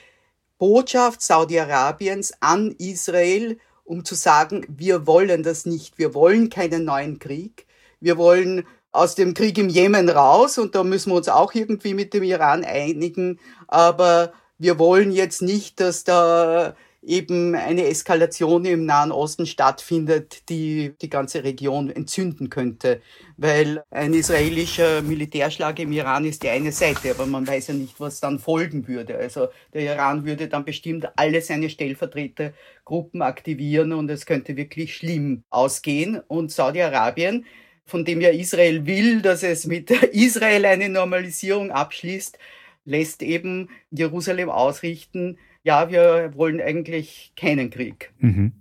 Botschaft 0.58 1.22
Saudi-Arabiens 1.22 2.34
an 2.40 2.74
Israel, 2.78 3.58
um 3.84 4.04
zu 4.04 4.14
sagen, 4.14 4.66
wir 4.68 5.06
wollen 5.06 5.42
das 5.42 5.66
nicht, 5.66 5.98
wir 5.98 6.14
wollen 6.14 6.50
keinen 6.50 6.84
neuen 6.84 7.18
Krieg, 7.18 7.66
wir 8.00 8.18
wollen 8.18 8.66
aus 8.92 9.14
dem 9.14 9.34
Krieg 9.34 9.56
im 9.58 9.68
Jemen 9.68 10.08
raus 10.08 10.58
und 10.58 10.74
da 10.74 10.82
müssen 10.82 11.10
wir 11.10 11.16
uns 11.16 11.28
auch 11.28 11.54
irgendwie 11.54 11.94
mit 11.94 12.12
dem 12.14 12.22
Iran 12.22 12.64
einigen, 12.64 13.38
aber 13.68 14.32
wir 14.58 14.78
wollen 14.78 15.12
jetzt 15.12 15.42
nicht, 15.42 15.80
dass 15.80 16.04
da 16.04 16.74
eben 17.02 17.54
eine 17.54 17.86
Eskalation 17.86 18.64
im 18.64 18.84
Nahen 18.84 19.10
Osten 19.10 19.46
stattfindet, 19.46 20.48
die 20.50 20.92
die 21.00 21.08
ganze 21.08 21.44
Region 21.44 21.88
entzünden 21.88 22.50
könnte. 22.50 23.00
Weil 23.38 23.82
ein 23.90 24.12
israelischer 24.12 25.00
Militärschlag 25.00 25.78
im 25.78 25.92
Iran 25.92 26.26
ist 26.26 26.42
die 26.42 26.50
eine 26.50 26.72
Seite, 26.72 27.12
aber 27.12 27.24
man 27.24 27.46
weiß 27.46 27.68
ja 27.68 27.74
nicht, 27.74 27.98
was 28.00 28.20
dann 28.20 28.38
folgen 28.38 28.86
würde. 28.86 29.16
Also 29.16 29.48
der 29.72 29.94
Iran 29.94 30.26
würde 30.26 30.48
dann 30.48 30.64
bestimmt 30.64 31.08
alle 31.16 31.40
seine 31.40 31.70
Stellvertretergruppen 31.70 33.22
aktivieren 33.22 33.92
und 33.92 34.10
es 34.10 34.26
könnte 34.26 34.56
wirklich 34.56 34.94
schlimm 34.94 35.44
ausgehen. 35.48 36.20
Und 36.28 36.52
Saudi-Arabien, 36.52 37.46
von 37.90 38.04
dem 38.04 38.20
ja 38.20 38.30
Israel 38.30 38.86
will, 38.86 39.20
dass 39.20 39.42
es 39.42 39.66
mit 39.66 39.90
Israel 40.12 40.64
eine 40.64 40.88
Normalisierung 40.88 41.70
abschließt, 41.70 42.38
lässt 42.84 43.22
eben 43.22 43.68
Jerusalem 43.90 44.48
ausrichten, 44.48 45.36
ja, 45.62 45.90
wir 45.90 46.32
wollen 46.36 46.60
eigentlich 46.60 47.32
keinen 47.36 47.68
Krieg. 47.68 48.12
Mhm. 48.18 48.52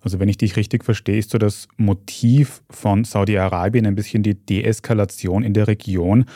Also 0.00 0.20
wenn 0.20 0.28
ich 0.28 0.38
dich 0.38 0.56
richtig 0.56 0.84
verstehe, 0.84 1.18
ist 1.18 1.30
so 1.30 1.38
das 1.38 1.66
Motiv 1.76 2.62
von 2.70 3.02
Saudi-Arabien 3.02 3.86
ein 3.86 3.96
bisschen 3.96 4.22
die 4.22 4.34
Deeskalation 4.34 5.42
in 5.42 5.52
der 5.52 5.66
Region. 5.66 6.26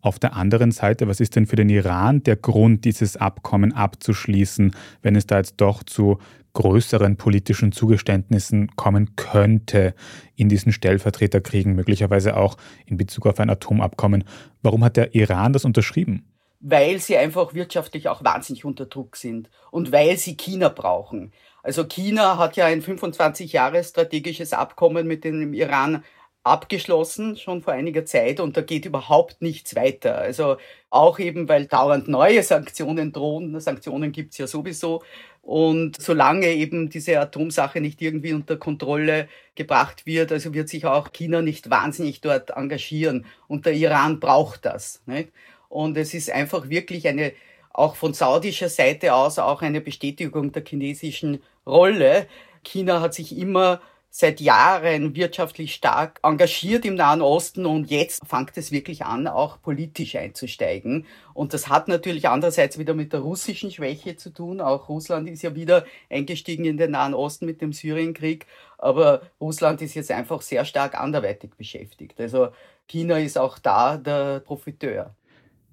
Auf 0.00 0.18
der 0.18 0.34
anderen 0.34 0.72
Seite, 0.72 1.06
was 1.06 1.20
ist 1.20 1.36
denn 1.36 1.46
für 1.46 1.56
den 1.56 1.68
Iran 1.68 2.24
der 2.24 2.34
Grund, 2.34 2.84
dieses 2.84 3.16
Abkommen 3.16 3.72
abzuschließen, 3.72 4.74
wenn 5.02 5.14
es 5.14 5.26
da 5.26 5.36
jetzt 5.36 5.60
doch 5.60 5.84
zu 5.84 6.18
größeren 6.52 7.16
politischen 7.16 7.72
Zugeständnissen 7.72 8.74
kommen 8.76 9.16
könnte 9.16 9.94
in 10.36 10.48
diesen 10.48 10.72
Stellvertreterkriegen, 10.72 11.74
möglicherweise 11.74 12.36
auch 12.36 12.56
in 12.86 12.96
Bezug 12.96 13.26
auf 13.26 13.40
ein 13.40 13.50
Atomabkommen? 13.50 14.24
Warum 14.62 14.84
hat 14.84 14.96
der 14.96 15.14
Iran 15.14 15.52
das 15.52 15.64
unterschrieben? 15.64 16.26
weil 16.60 16.98
sie 16.98 17.16
einfach 17.16 17.54
wirtschaftlich 17.54 18.08
auch 18.08 18.22
wahnsinnig 18.22 18.64
unter 18.64 18.86
Druck 18.86 19.16
sind 19.16 19.50
und 19.70 19.92
weil 19.92 20.18
sie 20.18 20.36
China 20.36 20.68
brauchen. 20.68 21.32
Also 21.62 21.84
China 21.84 22.38
hat 22.38 22.56
ja 22.56 22.66
ein 22.66 22.82
25 22.82 23.52
Jahre 23.52 23.82
strategisches 23.82 24.52
Abkommen 24.52 25.06
mit 25.06 25.24
dem 25.24 25.54
Iran 25.54 26.04
abgeschlossen, 26.42 27.36
schon 27.36 27.60
vor 27.60 27.74
einiger 27.74 28.06
Zeit, 28.06 28.40
und 28.40 28.56
da 28.56 28.62
geht 28.62 28.86
überhaupt 28.86 29.42
nichts 29.42 29.76
weiter. 29.76 30.16
Also 30.16 30.56
auch 30.88 31.18
eben, 31.18 31.48
weil 31.48 31.66
dauernd 31.66 32.08
neue 32.08 32.42
Sanktionen 32.42 33.12
drohen, 33.12 33.60
Sanktionen 33.60 34.10
gibt's 34.10 34.38
ja 34.38 34.46
sowieso, 34.46 35.02
und 35.50 36.00
solange 36.00 36.46
eben 36.46 36.90
diese 36.90 37.18
Atomsache 37.18 37.80
nicht 37.80 38.00
irgendwie 38.00 38.34
unter 38.34 38.56
Kontrolle 38.56 39.28
gebracht 39.56 40.06
wird, 40.06 40.30
also 40.30 40.54
wird 40.54 40.68
sich 40.68 40.86
auch 40.86 41.10
China 41.10 41.42
nicht 41.42 41.70
wahnsinnig 41.70 42.20
dort 42.20 42.50
engagieren, 42.50 43.26
und 43.48 43.66
der 43.66 43.72
Iran 43.72 44.20
braucht 44.20 44.64
das. 44.64 45.02
Nicht? 45.06 45.32
Und 45.68 45.96
es 45.96 46.14
ist 46.14 46.30
einfach 46.30 46.68
wirklich 46.68 47.08
eine, 47.08 47.32
auch 47.72 47.96
von 47.96 48.14
saudischer 48.14 48.68
Seite 48.68 49.12
aus, 49.12 49.40
auch 49.40 49.60
eine 49.60 49.80
Bestätigung 49.80 50.52
der 50.52 50.64
chinesischen 50.64 51.42
Rolle. 51.66 52.28
China 52.62 53.00
hat 53.00 53.14
sich 53.14 53.36
immer 53.36 53.80
seit 54.10 54.40
Jahren 54.40 55.14
wirtschaftlich 55.14 55.72
stark 55.74 56.18
engagiert 56.24 56.84
im 56.84 56.96
Nahen 56.96 57.22
Osten 57.22 57.64
und 57.64 57.90
jetzt 57.90 58.20
fängt 58.26 58.56
es 58.56 58.72
wirklich 58.72 59.04
an, 59.04 59.28
auch 59.28 59.62
politisch 59.62 60.16
einzusteigen. 60.16 61.06
Und 61.32 61.54
das 61.54 61.68
hat 61.68 61.86
natürlich 61.86 62.28
andererseits 62.28 62.76
wieder 62.76 62.94
mit 62.94 63.12
der 63.12 63.20
russischen 63.20 63.70
Schwäche 63.70 64.16
zu 64.16 64.30
tun. 64.30 64.60
Auch 64.60 64.88
Russland 64.88 65.28
ist 65.28 65.42
ja 65.42 65.54
wieder 65.54 65.84
eingestiegen 66.10 66.64
in 66.64 66.76
den 66.76 66.90
Nahen 66.90 67.14
Osten 67.14 67.46
mit 67.46 67.62
dem 67.62 67.72
Syrienkrieg. 67.72 68.46
Aber 68.78 69.22
Russland 69.40 69.80
ist 69.80 69.94
jetzt 69.94 70.10
einfach 70.10 70.42
sehr 70.42 70.64
stark 70.64 71.00
anderweitig 71.00 71.52
beschäftigt. 71.56 72.20
Also 72.20 72.48
China 72.88 73.18
ist 73.18 73.38
auch 73.38 73.58
da 73.58 73.96
der 73.96 74.40
Profiteur. 74.40 75.14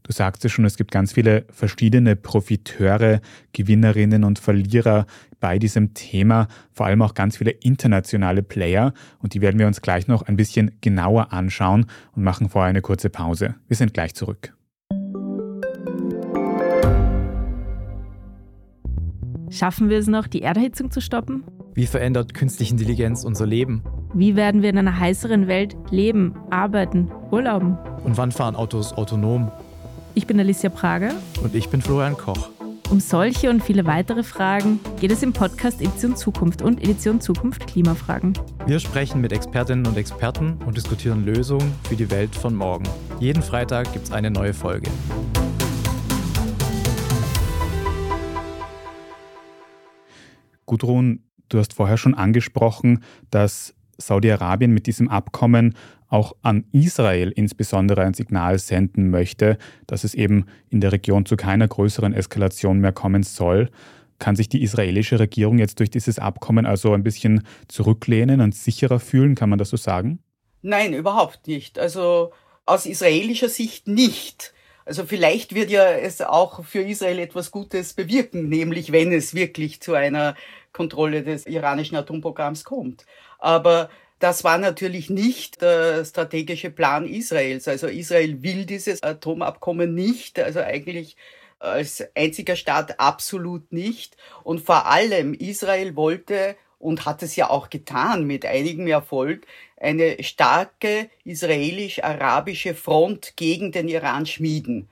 Du 0.07 0.13
sagst 0.13 0.45
es 0.45 0.53
schon, 0.53 0.63
es 0.63 0.77
gibt 0.77 0.91
ganz 0.91 1.11
viele 1.11 1.45
verschiedene 1.51 2.15
Profiteure, 2.15 3.19
Gewinnerinnen 3.51 4.23
und 4.23 4.39
Verlierer 4.39 5.05
bei 5.41 5.59
diesem 5.59 5.93
Thema, 5.93 6.47
vor 6.71 6.85
allem 6.85 7.01
auch 7.01 7.13
ganz 7.13 7.35
viele 7.35 7.51
internationale 7.51 8.41
Player 8.41 8.93
und 9.19 9.33
die 9.33 9.41
werden 9.41 9.59
wir 9.59 9.67
uns 9.67 9.81
gleich 9.81 10.07
noch 10.07 10.21
ein 10.21 10.37
bisschen 10.37 10.71
genauer 10.79 11.33
anschauen 11.33 11.87
und 12.15 12.23
machen 12.23 12.47
vorher 12.47 12.69
eine 12.69 12.81
kurze 12.81 13.09
Pause. 13.09 13.55
Wir 13.67 13.75
sind 13.75 13.93
gleich 13.93 14.15
zurück. 14.15 14.53
Schaffen 19.49 19.89
wir 19.89 19.97
es 19.97 20.07
noch, 20.07 20.27
die 20.27 20.41
Erderhitzung 20.41 20.89
zu 20.89 21.01
stoppen? 21.01 21.43
Wie 21.73 21.85
verändert 21.85 22.33
künstliche 22.33 22.71
Intelligenz 22.71 23.25
unser 23.25 23.45
Leben? 23.45 23.83
Wie 24.13 24.37
werden 24.37 24.61
wir 24.61 24.69
in 24.69 24.77
einer 24.77 24.97
heißeren 24.97 25.47
Welt 25.47 25.75
leben, 25.91 26.33
arbeiten, 26.49 27.11
urlauben? 27.29 27.77
Und 28.05 28.15
wann 28.15 28.31
fahren 28.31 28.55
Autos 28.55 28.93
autonom? 28.93 29.51
Ich 30.17 30.25
bin 30.25 30.39
Alicia 30.39 30.71
Prager. 30.71 31.11
Und 31.43 31.53
ich 31.53 31.69
bin 31.69 31.79
Florian 31.79 32.17
Koch. 32.17 32.49
Um 32.89 32.99
solche 32.99 33.51
und 33.51 33.63
viele 33.63 33.85
weitere 33.85 34.23
Fragen 34.23 34.79
geht 34.99 35.11
es 35.11 35.21
im 35.21 35.31
Podcast 35.31 35.79
Edition 35.79 36.15
Zukunft 36.15 36.63
und 36.63 36.81
Edition 36.81 37.21
Zukunft 37.21 37.67
Klimafragen. 37.67 38.33
Wir 38.65 38.79
sprechen 38.79 39.21
mit 39.21 39.31
Expertinnen 39.31 39.85
und 39.85 39.95
Experten 39.95 40.57
und 40.65 40.75
diskutieren 40.75 41.23
Lösungen 41.23 41.71
für 41.87 41.95
die 41.95 42.09
Welt 42.09 42.35
von 42.35 42.55
morgen. 42.55 42.85
Jeden 43.19 43.43
Freitag 43.43 43.93
gibt 43.93 44.05
es 44.05 44.11
eine 44.11 44.31
neue 44.31 44.55
Folge. 44.55 44.89
Gudrun, 50.65 51.21
du 51.49 51.59
hast 51.59 51.75
vorher 51.75 51.97
schon 51.97 52.15
angesprochen, 52.15 53.03
dass 53.29 53.75
Saudi-Arabien 53.99 54.73
mit 54.73 54.87
diesem 54.87 55.09
Abkommen 55.09 55.75
auch 56.09 56.35
an 56.41 56.65
Israel 56.71 57.31
insbesondere 57.31 58.03
ein 58.03 58.13
Signal 58.13 58.59
senden 58.59 59.09
möchte, 59.09 59.57
dass 59.87 60.03
es 60.03 60.13
eben 60.13 60.45
in 60.69 60.81
der 60.81 60.91
Region 60.91 61.25
zu 61.25 61.35
keiner 61.35 61.67
größeren 61.67 62.13
Eskalation 62.13 62.79
mehr 62.79 62.93
kommen 62.93 63.23
soll. 63.23 63.69
Kann 64.19 64.35
sich 64.35 64.49
die 64.49 64.63
israelische 64.63 65.19
Regierung 65.19 65.59
jetzt 65.59 65.79
durch 65.79 65.91
dieses 65.91 66.17
Abkommen 66.17 66.65
also 66.65 66.93
ein 66.93 67.03
bisschen 67.03 67.43
zurücklehnen 67.67 68.41
und 68.41 68.55
sicherer 68.55 68.99
fühlen? 68.99 69.35
Kann 69.35 69.49
man 69.49 69.59
das 69.59 69.69
so 69.69 69.77
sagen? 69.77 70.19
Nein, 70.61 70.93
überhaupt 70.93 71.47
nicht. 71.47 71.77
Also 71.77 72.31
aus 72.65 72.85
israelischer 72.85 73.49
Sicht 73.49 73.87
nicht. 73.87 74.53
Also 74.85 75.05
vielleicht 75.05 75.53
wird 75.53 75.69
ja 75.69 75.83
es 75.91 76.21
auch 76.21 76.63
für 76.63 76.81
Israel 76.81 77.19
etwas 77.19 77.51
Gutes 77.51 77.93
bewirken, 77.93 78.47
nämlich 78.47 78.91
wenn 78.91 79.11
es 79.11 79.35
wirklich 79.35 79.81
zu 79.81 79.93
einer 79.93 80.35
Kontrolle 80.71 81.23
des 81.23 81.45
iranischen 81.45 81.97
Atomprogramms 81.97 82.63
kommt. 82.63 83.05
Aber 83.37 83.89
das 84.19 84.43
war 84.43 84.57
natürlich 84.57 85.09
nicht 85.09 85.61
der 85.61 86.03
strategische 86.05 86.71
Plan 86.71 87.05
Israels. 87.05 87.67
Also 87.67 87.87
Israel 87.87 88.41
will 88.41 88.65
dieses 88.65 89.03
Atomabkommen 89.03 89.93
nicht, 89.93 90.39
also 90.39 90.59
eigentlich 90.59 91.15
als 91.59 92.03
einziger 92.15 92.55
Staat 92.55 92.99
absolut 92.99 93.71
nicht. 93.71 94.17
Und 94.43 94.61
vor 94.61 94.85
allem 94.87 95.33
Israel 95.33 95.95
wollte 95.95 96.55
und 96.79 97.05
hat 97.05 97.23
es 97.23 97.35
ja 97.35 97.49
auch 97.49 97.69
getan 97.69 98.25
mit 98.25 98.45
einigem 98.45 98.87
Erfolg, 98.87 99.45
eine 99.79 100.23
starke 100.23 101.09
israelisch-arabische 101.23 102.73
Front 102.75 103.33
gegen 103.35 103.71
den 103.71 103.87
Iran 103.87 104.25
schmieden. 104.25 104.89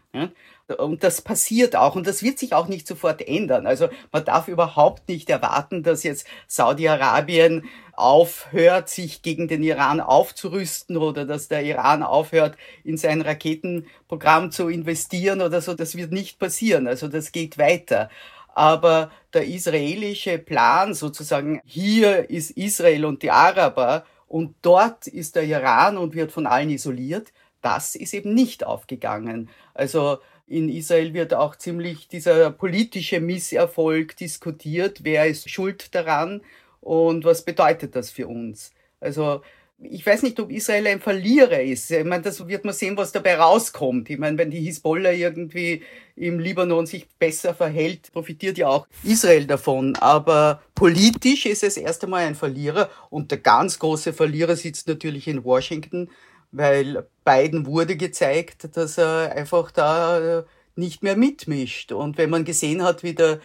Und 0.80 1.04
das 1.04 1.22
passiert 1.22 1.76
auch 1.76 1.96
und 1.96 2.08
das 2.08 2.24
wird 2.24 2.40
sich 2.40 2.54
auch 2.54 2.68
nicht 2.68 2.88
sofort 2.88 3.22
ändern. 3.22 3.68
Also 3.68 3.88
man 4.12 4.26
darf 4.26 4.48
überhaupt 4.48 5.08
nicht 5.08 5.30
erwarten, 5.30 5.84
dass 5.84 6.02
jetzt 6.02 6.26
Saudi-Arabien 6.48 7.66
aufhört, 7.94 8.90
sich 8.90 9.22
gegen 9.22 9.48
den 9.48 9.62
Iran 9.62 10.02
aufzurüsten 10.02 10.98
oder 10.98 11.26
dass 11.26 11.50
der 11.50 11.64
Iran 11.64 12.02
aufhört, 12.02 12.58
in 12.84 12.98
sein 12.98 13.22
Raketenprogramm 13.22 14.52
zu 14.52 14.68
investieren 14.68 15.42
oder 15.42 15.62
so. 15.62 15.76
Das 15.76 15.96
wird 15.96 16.12
nicht 16.12 16.40
passieren. 16.40 16.88
Also 16.88 17.08
das 17.08 17.32
geht 17.32 17.60
weiter. 17.60 18.10
Aber 18.56 19.12
der 19.34 19.46
israelische 19.46 20.40
Plan 20.40 20.96
sozusagen, 20.96 21.62
hier 21.66 22.30
ist 22.30 22.52
Israel 22.52 23.06
und 23.06 23.22
die 23.22 23.32
Araber 23.32 24.06
und 24.28 24.56
dort 24.64 25.06
ist 25.06 25.36
der 25.36 25.44
Iran 25.44 25.98
und 25.98 26.16
wird 26.16 26.32
von 26.32 26.48
allen 26.48 26.72
isoliert, 26.72 27.32
das 27.62 27.96
ist 27.96 28.14
eben 28.14 28.34
nicht 28.34 28.66
aufgegangen. 28.66 29.50
Also 29.74 30.20
in 30.48 30.70
Israel 30.70 31.14
wird 31.14 31.34
auch 31.34 31.56
ziemlich 31.56 32.08
dieser 32.08 32.52
politische 32.52 33.20
Misserfolg 33.20 34.16
diskutiert. 34.18 35.00
Wer 35.04 35.26
ist 35.26 35.50
schuld 35.50 35.94
daran 35.96 36.42
und 36.82 37.26
was 37.26 37.44
bedeutet 37.44 37.96
das 37.96 38.12
für 38.12 38.28
uns? 38.28 38.72
Also 39.00 39.42
ich 39.78 40.06
weiß 40.06 40.24
nicht, 40.24 40.40
ob 40.40 40.52
Israel 40.52 40.88
ein 40.88 41.02
Verlierer 41.02 41.62
ist. 41.62 41.92
Ich 41.92 42.04
meine, 42.06 42.24
das 42.24 42.48
wird 42.48 42.64
man 42.64 42.74
sehen, 42.74 42.96
was 42.96 43.12
dabei 43.12 43.36
rauskommt. 43.36 44.10
Ich 44.10 44.18
meine, 44.18 44.38
wenn 44.38 44.50
die 44.50 44.62
Hisbollah 44.62 45.12
irgendwie 45.12 45.84
im 46.16 46.40
Libanon 46.40 46.86
sich 46.86 47.08
besser 47.20 47.54
verhält, 47.54 48.12
profitiert 48.14 48.58
ja 48.58 48.70
auch 48.70 48.88
Israel 49.04 49.46
davon. 49.46 49.96
Aber 49.98 50.62
politisch 50.76 51.46
ist 51.46 51.64
es 51.64 51.76
erst 51.76 52.04
einmal 52.04 52.26
ein 52.26 52.36
Verlierer 52.36 52.90
und 53.10 53.32
der 53.32 53.40
ganz 53.40 53.78
große 53.78 54.14
Verlierer 54.14 54.56
sitzt 54.56 54.88
natürlich 54.88 55.28
in 55.28 55.44
Washington, 55.44 56.10
weil 56.58 57.08
Biden 57.24 57.66
wurde 57.66 57.98
gezeigt, 57.98 58.76
dass 58.76 58.98
er 58.98 59.32
einfach 59.36 59.72
da 59.72 60.44
nicht 60.76 61.04
mehr 61.04 61.18
mitmischt. 61.18 61.92
Und 61.92 62.18
wenn 62.18 62.30
man 62.30 62.46
gesehen 62.46 62.84
hat, 62.84 63.04
wie 63.04 63.14
der 63.14 63.40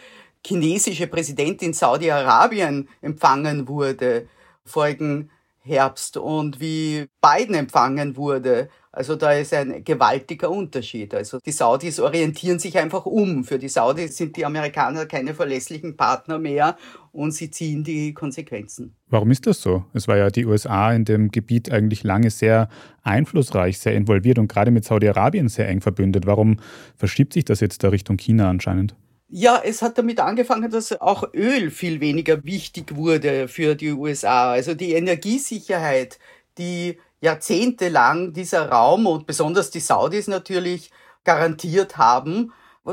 chinesische 0.45 1.07
Präsident 1.07 1.61
in 1.61 1.73
Saudi-Arabien 1.73 2.89
empfangen 3.01 3.67
wurde, 3.67 4.27
vorigen 4.65 5.29
Herbst 5.63 6.17
und 6.17 6.59
wie 6.59 7.07
Biden 7.21 7.55
empfangen 7.55 8.17
wurde. 8.17 8.69
Also 8.93 9.15
da 9.15 9.31
ist 9.31 9.53
ein 9.53 9.85
gewaltiger 9.85 10.51
Unterschied. 10.51 11.13
Also 11.13 11.39
die 11.39 11.51
Saudis 11.51 11.99
orientieren 12.01 12.59
sich 12.59 12.77
einfach 12.77 13.05
um. 13.05 13.45
Für 13.45 13.57
die 13.57 13.69
Saudis 13.69 14.17
sind 14.17 14.35
die 14.35 14.45
Amerikaner 14.45 15.05
keine 15.05 15.33
verlässlichen 15.33 15.95
Partner 15.95 16.37
mehr 16.39 16.77
und 17.13 17.31
sie 17.31 17.49
ziehen 17.51 17.85
die 17.85 18.13
Konsequenzen. 18.13 18.95
Warum 19.07 19.31
ist 19.31 19.47
das 19.47 19.61
so? 19.61 19.85
Es 19.93 20.09
war 20.09 20.17
ja 20.17 20.29
die 20.29 20.45
USA 20.45 20.91
in 20.91 21.05
dem 21.05 21.31
Gebiet 21.31 21.71
eigentlich 21.71 22.03
lange 22.03 22.29
sehr 22.29 22.67
einflussreich, 23.01 23.79
sehr 23.79 23.95
involviert 23.95 24.39
und 24.39 24.51
gerade 24.51 24.71
mit 24.71 24.83
Saudi-Arabien 24.83 25.47
sehr 25.47 25.69
eng 25.69 25.79
verbündet. 25.79 26.25
Warum 26.25 26.57
verschiebt 26.97 27.31
sich 27.31 27.45
das 27.45 27.61
jetzt 27.61 27.85
da 27.85 27.89
Richtung 27.89 28.17
China 28.17 28.49
anscheinend? 28.49 28.95
Ja, 29.29 29.61
es 29.63 29.81
hat 29.81 29.97
damit 29.97 30.19
angefangen, 30.19 30.69
dass 30.69 30.99
auch 30.99 31.33
Öl 31.33 31.71
viel 31.71 32.01
weniger 32.01 32.43
wichtig 32.43 32.97
wurde 32.97 33.47
für 33.47 33.75
die 33.75 33.93
USA. 33.93 34.51
Also 34.51 34.73
die 34.73 34.91
Energiesicherheit, 34.91 36.19
die 36.57 36.97
jahrzehntelang 37.21 38.33
dieser 38.33 38.69
Raum 38.69 39.05
und 39.05 39.25
besonders 39.25 39.71
die 39.71 39.79
Saudis 39.79 40.27
natürlich 40.27 40.91
garantiert 41.23 41.97
haben, 41.97 42.51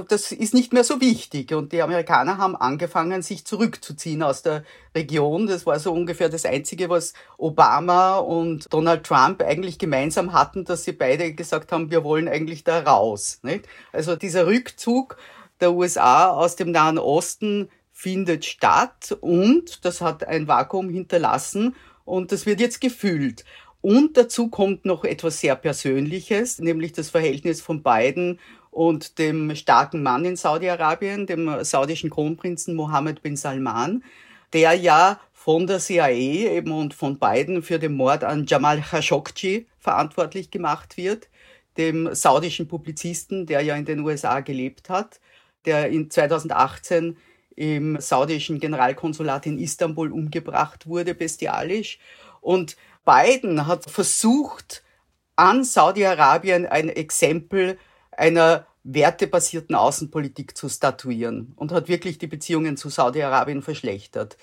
das 0.09 0.33
ist 0.33 0.53
nicht 0.53 0.75
mehr 0.75 0.85
so 0.85 1.01
wichtig. 1.01 1.55
Und 1.55 1.73
die 1.73 1.81
Amerikaner 1.81 2.37
haben 2.37 2.55
angefangen, 2.55 3.23
sich 3.23 3.47
zurückzuziehen 3.47 4.23
aus 4.23 4.43
der 4.43 4.65
Region. 4.95 5.47
Das 5.47 5.65
war 5.65 5.79
so 5.79 5.93
ungefähr 5.93 6.29
das 6.29 6.45
Einzige, 6.45 6.91
was 6.91 7.15
Obama 7.39 8.19
und 8.19 8.73
Donald 8.73 9.05
Trump 9.05 9.43
eigentlich 9.43 9.79
gemeinsam 9.79 10.35
hatten, 10.35 10.67
dass 10.67 10.85
sie 10.85 10.93
beide 10.93 11.33
gesagt 11.33 11.73
haben, 11.73 11.91
wir 11.91 12.05
wollen 12.05 12.29
eigentlich 12.29 12.65
da 12.65 12.81
raus. 12.81 13.41
Also 13.93 14.15
dieser 14.15 14.47
Rückzug 14.47 15.17
der 15.61 15.73
USA 15.73 16.29
aus 16.29 16.55
dem 16.57 16.71
Nahen 16.71 16.99
Osten 16.99 17.71
findet 17.91 18.45
statt 18.45 19.17
und 19.21 19.85
das 19.85 20.03
hat 20.03 20.23
ein 20.23 20.47
Vakuum 20.47 20.91
hinterlassen 20.91 21.75
und 22.05 22.31
das 22.31 22.47
wird 22.47 22.61
jetzt 22.61 22.81
gefühlt. 22.81 23.45
Und 23.89 24.19
dazu 24.19 24.49
kommt 24.49 24.85
noch 24.85 25.05
etwas 25.05 25.41
sehr 25.41 25.57
Persönliches, 25.57 26.59
nämlich 26.59 26.93
das 26.93 27.09
Verhältnis 27.09 27.63
von 27.63 27.83
Biden 27.83 28.39
und 28.71 29.19
dem 29.19 29.55
starken 29.55 30.03
Mann 30.03 30.27
in 30.27 30.37
Saudi-Arabien, 30.37 31.25
dem 31.25 31.65
saudischen 31.65 32.11
Kronprinzen 32.11 32.75
Mohammed 32.75 33.23
bin 33.23 33.35
Salman, 33.35 34.05
der 34.53 34.75
ja 34.75 35.19
von 35.33 35.67
der 35.67 35.79
CIA 35.79 36.11
eben 36.11 36.71
und 36.71 36.93
von 36.93 37.19
Biden 37.19 37.63
für 37.63 37.79
den 37.79 37.95
Mord 37.95 38.25
an 38.25 38.45
Jamal 38.47 38.83
Khashoggi 38.83 39.67
verantwortlich 39.79 40.51
gemacht 40.51 40.99
wird, 40.99 41.31
dem 41.79 42.15
saudischen 42.15 42.69
Publizisten, 42.69 43.47
der 43.47 43.63
ja 43.63 43.75
in 43.75 43.87
den 43.87 44.01
USA 44.01 44.41
gelebt 44.41 44.91
hat 44.91 45.19
der 45.65 45.89
in 45.89 46.11
2018 46.11 47.17
im 47.57 48.01
saudischen 48.01 48.61
Generalkonsulat 48.61 49.47
in 49.47 49.59
Istanbul 49.59 50.13
umgebracht 50.13 50.87
wurde, 50.87 51.15
bestialisch. 51.15 51.99
Und 52.41 52.77
Biden 53.09 53.67
hat 53.67 53.91
versucht, 53.91 54.83
an 55.35 55.65
Saudi-Arabien 55.65 56.67
ein 56.67 56.91
Exempel 56.91 57.79
einer 58.11 58.67
wertebasierten 58.85 59.75
Außenpolitik 59.75 60.55
zu 60.55 60.69
statuieren 60.69 61.55
und 61.57 61.73
hat 61.73 61.89
wirklich 61.89 62.19
die 62.19 62.27
Beziehungen 62.27 62.77
zu 62.77 62.91
Saudi-Arabien 62.91 63.63
verschlechtert. 63.63 64.37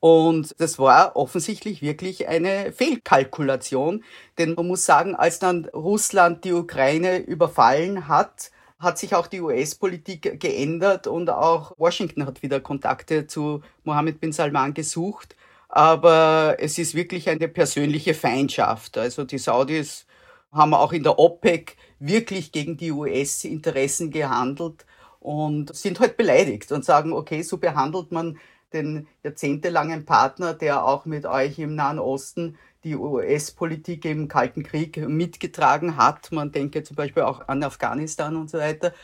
Und 0.00 0.54
das 0.58 0.78
war 0.78 1.14
offensichtlich 1.16 1.82
wirklich 1.82 2.26
eine 2.26 2.72
Fehlkalkulation, 2.72 4.02
denn 4.38 4.54
man 4.54 4.66
muss 4.66 4.86
sagen, 4.86 5.14
als 5.14 5.38
dann 5.38 5.66
Russland 5.66 6.44
die 6.44 6.52
Ukraine 6.54 7.18
überfallen 7.18 8.08
hat, 8.08 8.50
hat 8.78 8.98
sich 8.98 9.14
auch 9.14 9.26
die 9.26 9.42
US-Politik 9.42 10.40
geändert 10.40 11.06
und 11.06 11.28
auch 11.28 11.72
Washington 11.76 12.24
hat 12.24 12.42
wieder 12.42 12.60
Kontakte 12.60 13.26
zu 13.26 13.62
Mohammed 13.84 14.20
bin 14.20 14.32
Salman 14.32 14.72
gesucht. 14.72 15.36
Aber 15.76 16.56
es 16.58 16.78
ist 16.78 16.94
wirklich 16.94 17.28
eine 17.28 17.48
persönliche 17.48 18.14
Feindschaft. 18.14 18.96
Also 18.96 19.24
die 19.24 19.36
Saudis 19.36 20.06
haben 20.50 20.72
auch 20.72 20.90
in 20.94 21.02
der 21.02 21.18
OPEC 21.18 21.76
wirklich 21.98 22.50
gegen 22.50 22.78
die 22.78 22.92
US-Interessen 22.92 24.10
gehandelt 24.10 24.86
und 25.20 25.76
sind 25.76 26.00
halt 26.00 26.16
beleidigt 26.16 26.72
und 26.72 26.82
sagen, 26.82 27.12
okay, 27.12 27.42
so 27.42 27.58
behandelt 27.58 28.10
man 28.10 28.38
den 28.72 29.06
jahrzehntelangen 29.22 30.06
Partner, 30.06 30.54
der 30.54 30.82
auch 30.82 31.04
mit 31.04 31.26
euch 31.26 31.58
im 31.58 31.74
Nahen 31.74 31.98
Osten 31.98 32.56
die 32.82 32.96
US-Politik 32.96 34.06
im 34.06 34.28
Kalten 34.28 34.62
Krieg 34.62 34.96
mitgetragen 35.06 35.98
hat. 35.98 36.32
Man 36.32 36.52
denke 36.52 36.84
zum 36.84 36.96
Beispiel 36.96 37.24
auch 37.24 37.48
an 37.48 37.62
Afghanistan 37.62 38.36
und 38.36 38.48
so 38.48 38.56
weiter. 38.56 38.94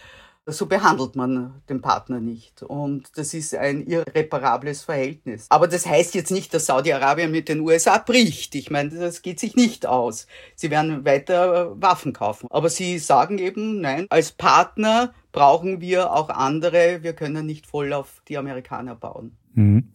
So 0.46 0.66
behandelt 0.66 1.14
man 1.14 1.62
den 1.68 1.80
Partner 1.80 2.18
nicht. 2.18 2.64
Und 2.64 3.16
das 3.16 3.32
ist 3.32 3.54
ein 3.54 3.86
irreparables 3.86 4.82
Verhältnis. 4.82 5.46
Aber 5.50 5.68
das 5.68 5.86
heißt 5.86 6.16
jetzt 6.16 6.32
nicht, 6.32 6.52
dass 6.52 6.66
Saudi-Arabien 6.66 7.30
mit 7.30 7.48
den 7.48 7.60
USA 7.60 7.98
bricht. 7.98 8.56
Ich 8.56 8.68
meine, 8.68 8.90
das 8.90 9.22
geht 9.22 9.38
sich 9.38 9.54
nicht 9.54 9.86
aus. 9.86 10.26
Sie 10.56 10.70
werden 10.70 11.04
weiter 11.04 11.80
Waffen 11.80 12.12
kaufen. 12.12 12.48
Aber 12.50 12.70
sie 12.70 12.98
sagen 12.98 13.38
eben, 13.38 13.80
nein, 13.80 14.06
als 14.10 14.32
Partner 14.32 15.14
brauchen 15.30 15.80
wir 15.80 16.12
auch 16.12 16.28
andere. 16.28 17.04
Wir 17.04 17.12
können 17.12 17.46
nicht 17.46 17.68
voll 17.68 17.92
auf 17.92 18.20
die 18.26 18.36
Amerikaner 18.36 18.96
bauen. 18.96 19.36
Mhm. 19.54 19.92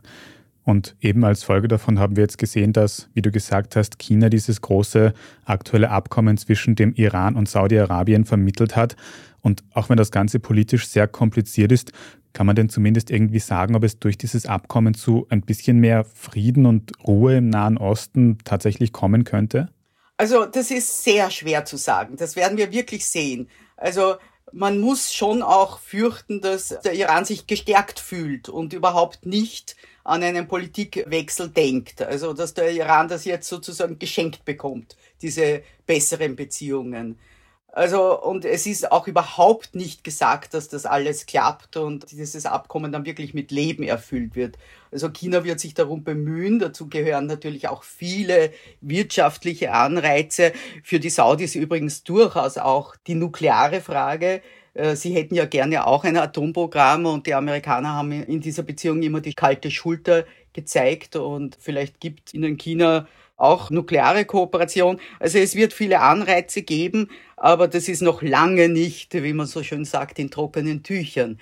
Und 0.68 0.98
eben 1.00 1.24
als 1.24 1.46
Folge 1.46 1.70
davon 1.70 1.98
haben 1.98 2.18
wir 2.18 2.24
jetzt 2.24 2.38
gesehen, 2.38 2.74
dass, 2.74 3.08
wie 3.14 3.22
du 3.22 3.32
gesagt 3.32 3.78
hast, 3.78 4.00
China 4.00 4.28
dieses 4.28 4.60
große 4.60 5.14
aktuelle 5.46 5.90
Abkommen 5.90 6.36
zwischen 6.36 6.76
dem 6.76 6.92
Iran 6.92 7.38
und 7.38 7.48
Saudi-Arabien 7.48 8.26
vermittelt 8.26 8.76
hat. 8.76 8.98
Und 9.42 9.64
auch 9.74 9.88
wenn 9.88 9.96
das 9.96 10.12
Ganze 10.12 10.42
politisch 10.42 10.86
sehr 10.90 11.08
kompliziert 11.08 11.72
ist, 11.72 11.94
kann 12.34 12.48
man 12.48 12.58
denn 12.58 12.68
zumindest 12.68 13.12
irgendwie 13.12 13.40
sagen, 13.40 13.78
ob 13.78 13.86
es 13.86 13.98
durch 14.00 14.18
dieses 14.18 14.46
Abkommen 14.46 14.94
zu 14.94 15.26
ein 15.30 15.40
bisschen 15.40 15.80
mehr 15.80 16.04
Frieden 16.04 16.66
und 16.66 16.92
Ruhe 17.08 17.38
im 17.38 17.48
Nahen 17.48 17.78
Osten 17.78 18.40
tatsächlich 18.44 18.92
kommen 18.92 19.24
könnte? 19.24 19.70
Also 20.18 20.44
das 20.46 20.70
ist 20.70 21.02
sehr 21.06 21.32
schwer 21.32 21.64
zu 21.64 21.78
sagen. 21.78 22.18
Das 22.18 22.36
werden 22.36 22.58
wir 22.58 22.74
wirklich 22.74 23.06
sehen. 23.06 23.48
Also 23.78 24.16
man 24.52 24.80
muss 24.80 25.14
schon 25.14 25.42
auch 25.42 25.80
fürchten, 25.80 26.42
dass 26.42 26.70
der 26.84 26.94
Iran 26.94 27.26
sich 27.26 27.48
gestärkt 27.48 28.00
fühlt 28.00 28.50
und 28.50 28.74
überhaupt 28.74 29.26
nicht 29.26 29.76
an 30.04 30.24
einen 30.24 30.48
Politikwechsel 30.48 31.50
denkt. 31.50 32.02
Also, 32.02 32.34
dass 32.34 32.54
der 32.54 32.72
Iran 32.72 33.08
das 33.10 33.26
jetzt 33.26 33.50
sozusagen 33.50 34.00
geschenkt 34.00 34.46
bekommt, 34.46 34.96
diese 35.22 35.64
besseren 35.86 36.36
Beziehungen. 36.36 37.20
Also, 37.68 38.20
und 38.20 38.46
es 38.46 38.66
ist 38.66 38.92
auch 38.92 39.08
überhaupt 39.08 39.76
nicht 39.76 40.04
gesagt, 40.04 40.54
dass 40.54 40.70
das 40.70 40.86
alles 40.86 41.26
klappt 41.26 41.78
und 41.78 42.10
dieses 42.12 42.46
Abkommen 42.46 42.92
dann 42.92 43.06
wirklich 43.06 43.34
mit 43.34 43.52
Leben 43.52 43.84
erfüllt 43.84 44.36
wird. 44.36 44.58
Also 44.92 45.10
China 45.10 45.44
wird 45.44 45.60
sich 45.60 45.74
darum 45.74 46.04
bemühen. 46.04 46.60
Dazu 46.60 46.88
gehören 46.88 47.28
natürlich 47.28 47.68
auch 47.68 47.84
viele 47.84 48.52
wirtschaftliche 48.82 49.72
Anreize. 49.74 50.54
Für 50.84 51.00
die 51.00 51.10
Saudis 51.10 51.56
übrigens 51.56 52.04
durchaus 52.04 52.58
auch 52.58 52.96
die 53.08 53.16
nukleare 53.16 53.82
Frage. 53.82 54.42
Äh, 54.74 54.96
sie 54.96 55.14
hätten 55.14 55.36
ja 55.36 55.46
gerne 55.46 55.88
auch 55.88 56.04
ein 56.04 56.18
Atomprogramm 56.18 57.06
und 57.06 57.26
die 57.28 57.34
Amerikaner 57.34 57.94
haben 57.94 58.12
in 58.12 58.42
dieser 58.42 58.64
Beziehung 58.64 59.02
immer 59.02 59.22
die 59.22 59.34
kalte 59.34 59.72
Schulter 59.72 60.26
gezeigt 60.54 61.16
und 61.16 61.58
vielleicht 61.60 62.00
gibt 62.00 62.34
Ihnen 62.34 62.58
China 62.58 63.08
auch 63.38 63.70
nukleare 63.70 64.26
Kooperation. 64.26 65.00
Also 65.20 65.38
es 65.38 65.56
wird 65.56 65.74
viele 65.74 66.02
Anreize 66.02 66.64
geben, 66.64 67.10
aber 67.36 67.68
das 67.68 67.88
ist 67.88 68.02
noch 68.02 68.22
lange 68.22 68.68
nicht, 68.68 69.14
wie 69.14 69.34
man 69.34 69.46
so 69.46 69.62
schön 69.64 69.86
sagt, 69.86 70.20
in 70.20 70.32
trockenen 70.32 70.84
Tüchern. 70.84 71.40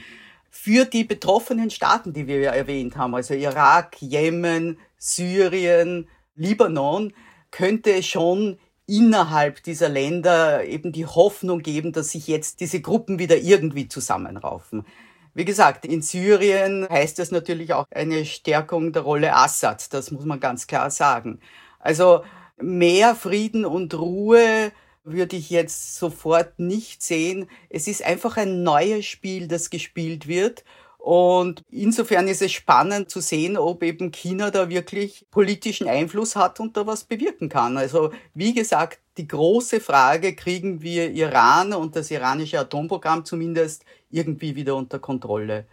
Für 0.57 0.85
die 0.85 1.03
betroffenen 1.03 1.69
Staaten, 1.69 2.13
die 2.13 2.27
wir 2.27 2.39
ja 2.39 2.51
erwähnt 2.51 2.95
haben, 2.95 3.13
also 3.13 3.33
Irak, 3.33 3.97
Jemen, 4.01 4.79
Syrien, 4.97 6.07
Libanon, 6.33 7.13
könnte 7.51 7.91
es 7.91 8.07
schon 8.07 8.57
innerhalb 8.87 9.61
dieser 9.63 9.89
Länder 9.89 10.63
eben 10.63 10.93
die 10.93 11.05
Hoffnung 11.05 11.59
geben, 11.59 11.91
dass 11.91 12.11
sich 12.11 12.27
jetzt 12.27 12.61
diese 12.61 12.79
Gruppen 12.79 13.19
wieder 13.19 13.37
irgendwie 13.37 13.89
zusammenraufen. 13.89 14.85
Wie 15.33 15.43
gesagt, 15.43 15.85
in 15.85 16.01
Syrien 16.01 16.87
heißt 16.89 17.19
das 17.19 17.31
natürlich 17.31 17.73
auch 17.73 17.85
eine 17.91 18.23
Stärkung 18.23 18.93
der 18.93 19.01
Rolle 19.01 19.35
Assad, 19.35 19.93
das 19.93 20.09
muss 20.09 20.23
man 20.23 20.39
ganz 20.39 20.67
klar 20.67 20.89
sagen. 20.89 21.41
Also 21.79 22.23
mehr 22.57 23.13
Frieden 23.13 23.65
und 23.65 23.93
Ruhe 23.93 24.71
würde 25.05 25.35
ich 25.35 25.49
jetzt 25.49 25.95
sofort 25.95 26.59
nicht 26.59 27.01
sehen. 27.03 27.47
Es 27.69 27.87
ist 27.87 28.03
einfach 28.03 28.37
ein 28.37 28.63
neues 28.63 29.05
Spiel, 29.05 29.47
das 29.47 29.69
gespielt 29.69 30.27
wird. 30.27 30.63
Und 30.97 31.63
insofern 31.69 32.27
ist 32.27 32.41
es 32.41 32.51
spannend 32.51 33.11
zu 33.11 33.21
sehen, 33.21 33.57
ob 33.57 33.83
eben 33.83 34.11
China 34.11 34.49
da 34.49 34.69
wirklich 34.69 35.27
politischen 35.29 35.87
Einfluss 35.87 36.35
hat 36.35 36.59
und 36.59 36.75
da 36.75 36.87
was 36.87 37.03
bewirken 37.03 37.47
kann. 37.47 37.77
Also 37.77 38.11
wie 38.33 38.55
gesagt, 38.55 38.99
die 39.17 39.27
große 39.27 39.79
Frage, 39.79 40.35
kriegen 40.35 40.81
wir 40.81 41.11
Iran 41.11 41.73
und 41.73 41.95
das 41.95 42.09
iranische 42.09 42.59
Atomprogramm 42.59 43.23
zumindest 43.23 43.85
irgendwie 44.09 44.55
wieder 44.55 44.75
unter 44.75 44.97
Kontrolle? 44.97 45.65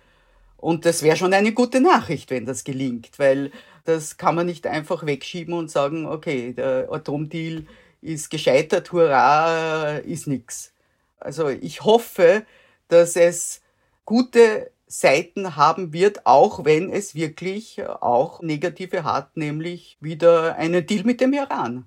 Und 0.58 0.84
das 0.84 1.02
wäre 1.02 1.16
schon 1.16 1.32
eine 1.32 1.52
gute 1.52 1.80
Nachricht, 1.80 2.30
wenn 2.30 2.44
das 2.44 2.62
gelingt, 2.62 3.18
weil 3.18 3.50
das 3.84 4.18
kann 4.18 4.34
man 4.34 4.46
nicht 4.46 4.66
einfach 4.66 5.06
wegschieben 5.06 5.54
und 5.54 5.70
sagen, 5.70 6.06
okay, 6.06 6.52
der 6.52 6.88
Atomdeal 6.92 7.64
ist 8.02 8.30
gescheitert, 8.30 8.92
hurra, 8.92 9.96
ist 9.98 10.26
nix. 10.26 10.72
Also 11.18 11.48
ich 11.48 11.82
hoffe, 11.82 12.44
dass 12.88 13.16
es 13.16 13.62
gute 14.04 14.70
Seiten 14.86 15.56
haben 15.56 15.92
wird, 15.92 16.26
auch 16.26 16.64
wenn 16.66 16.90
es 16.90 17.14
wirklich 17.14 17.82
auch 17.82 18.42
negative 18.42 19.04
hat, 19.04 19.36
nämlich 19.36 19.96
wieder 20.00 20.56
einen 20.56 20.84
Deal 20.84 21.04
mit 21.04 21.20
dem 21.20 21.32
Iran. 21.32 21.86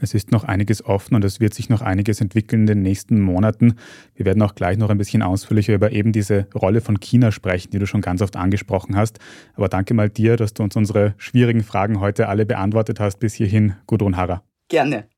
Es 0.00 0.14
ist 0.14 0.30
noch 0.30 0.44
einiges 0.44 0.84
offen 0.84 1.16
und 1.16 1.24
es 1.24 1.40
wird 1.40 1.54
sich 1.54 1.68
noch 1.68 1.80
einiges 1.80 2.20
entwickeln 2.20 2.62
in 2.62 2.66
den 2.66 2.82
nächsten 2.82 3.20
Monaten. 3.20 3.74
Wir 4.14 4.26
werden 4.26 4.42
auch 4.42 4.54
gleich 4.54 4.78
noch 4.78 4.90
ein 4.90 4.98
bisschen 4.98 5.22
ausführlicher 5.22 5.74
über 5.74 5.90
eben 5.90 6.12
diese 6.12 6.46
Rolle 6.54 6.80
von 6.80 7.00
China 7.00 7.32
sprechen, 7.32 7.70
die 7.72 7.78
du 7.78 7.86
schon 7.86 8.00
ganz 8.00 8.22
oft 8.22 8.36
angesprochen 8.36 8.96
hast. 8.96 9.18
Aber 9.54 9.68
danke 9.68 9.94
mal 9.94 10.08
dir, 10.08 10.36
dass 10.36 10.54
du 10.54 10.62
uns 10.62 10.76
unsere 10.76 11.14
schwierigen 11.18 11.64
Fragen 11.64 11.98
heute 11.98 12.28
alle 12.28 12.46
beantwortet 12.46 13.00
hast. 13.00 13.18
Bis 13.18 13.34
hierhin, 13.34 13.74
Gudrun 13.86 14.16
Harrer. 14.16 14.44
Gerne. 14.68 15.08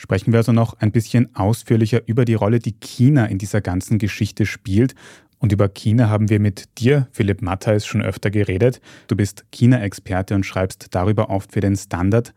Sprechen 0.00 0.32
wir 0.32 0.38
also 0.38 0.52
noch 0.52 0.74
ein 0.74 0.92
bisschen 0.92 1.34
ausführlicher 1.34 2.02
über 2.06 2.24
die 2.24 2.34
Rolle, 2.34 2.60
die 2.60 2.78
China 2.78 3.26
in 3.26 3.38
dieser 3.38 3.60
ganzen 3.60 3.98
Geschichte 3.98 4.46
spielt 4.46 4.94
und 5.40 5.50
über 5.50 5.68
China 5.68 6.08
haben 6.08 6.30
wir 6.30 6.38
mit 6.38 6.78
dir, 6.78 7.08
Philipp 7.10 7.42
Mattheis, 7.42 7.84
schon 7.84 8.00
öfter 8.00 8.30
geredet. 8.30 8.80
Du 9.08 9.16
bist 9.16 9.44
China-Experte 9.50 10.36
und 10.36 10.46
schreibst 10.46 10.86
darüber 10.92 11.30
oft 11.30 11.50
für 11.50 11.58
den 11.58 11.74
Standard. 11.74 12.32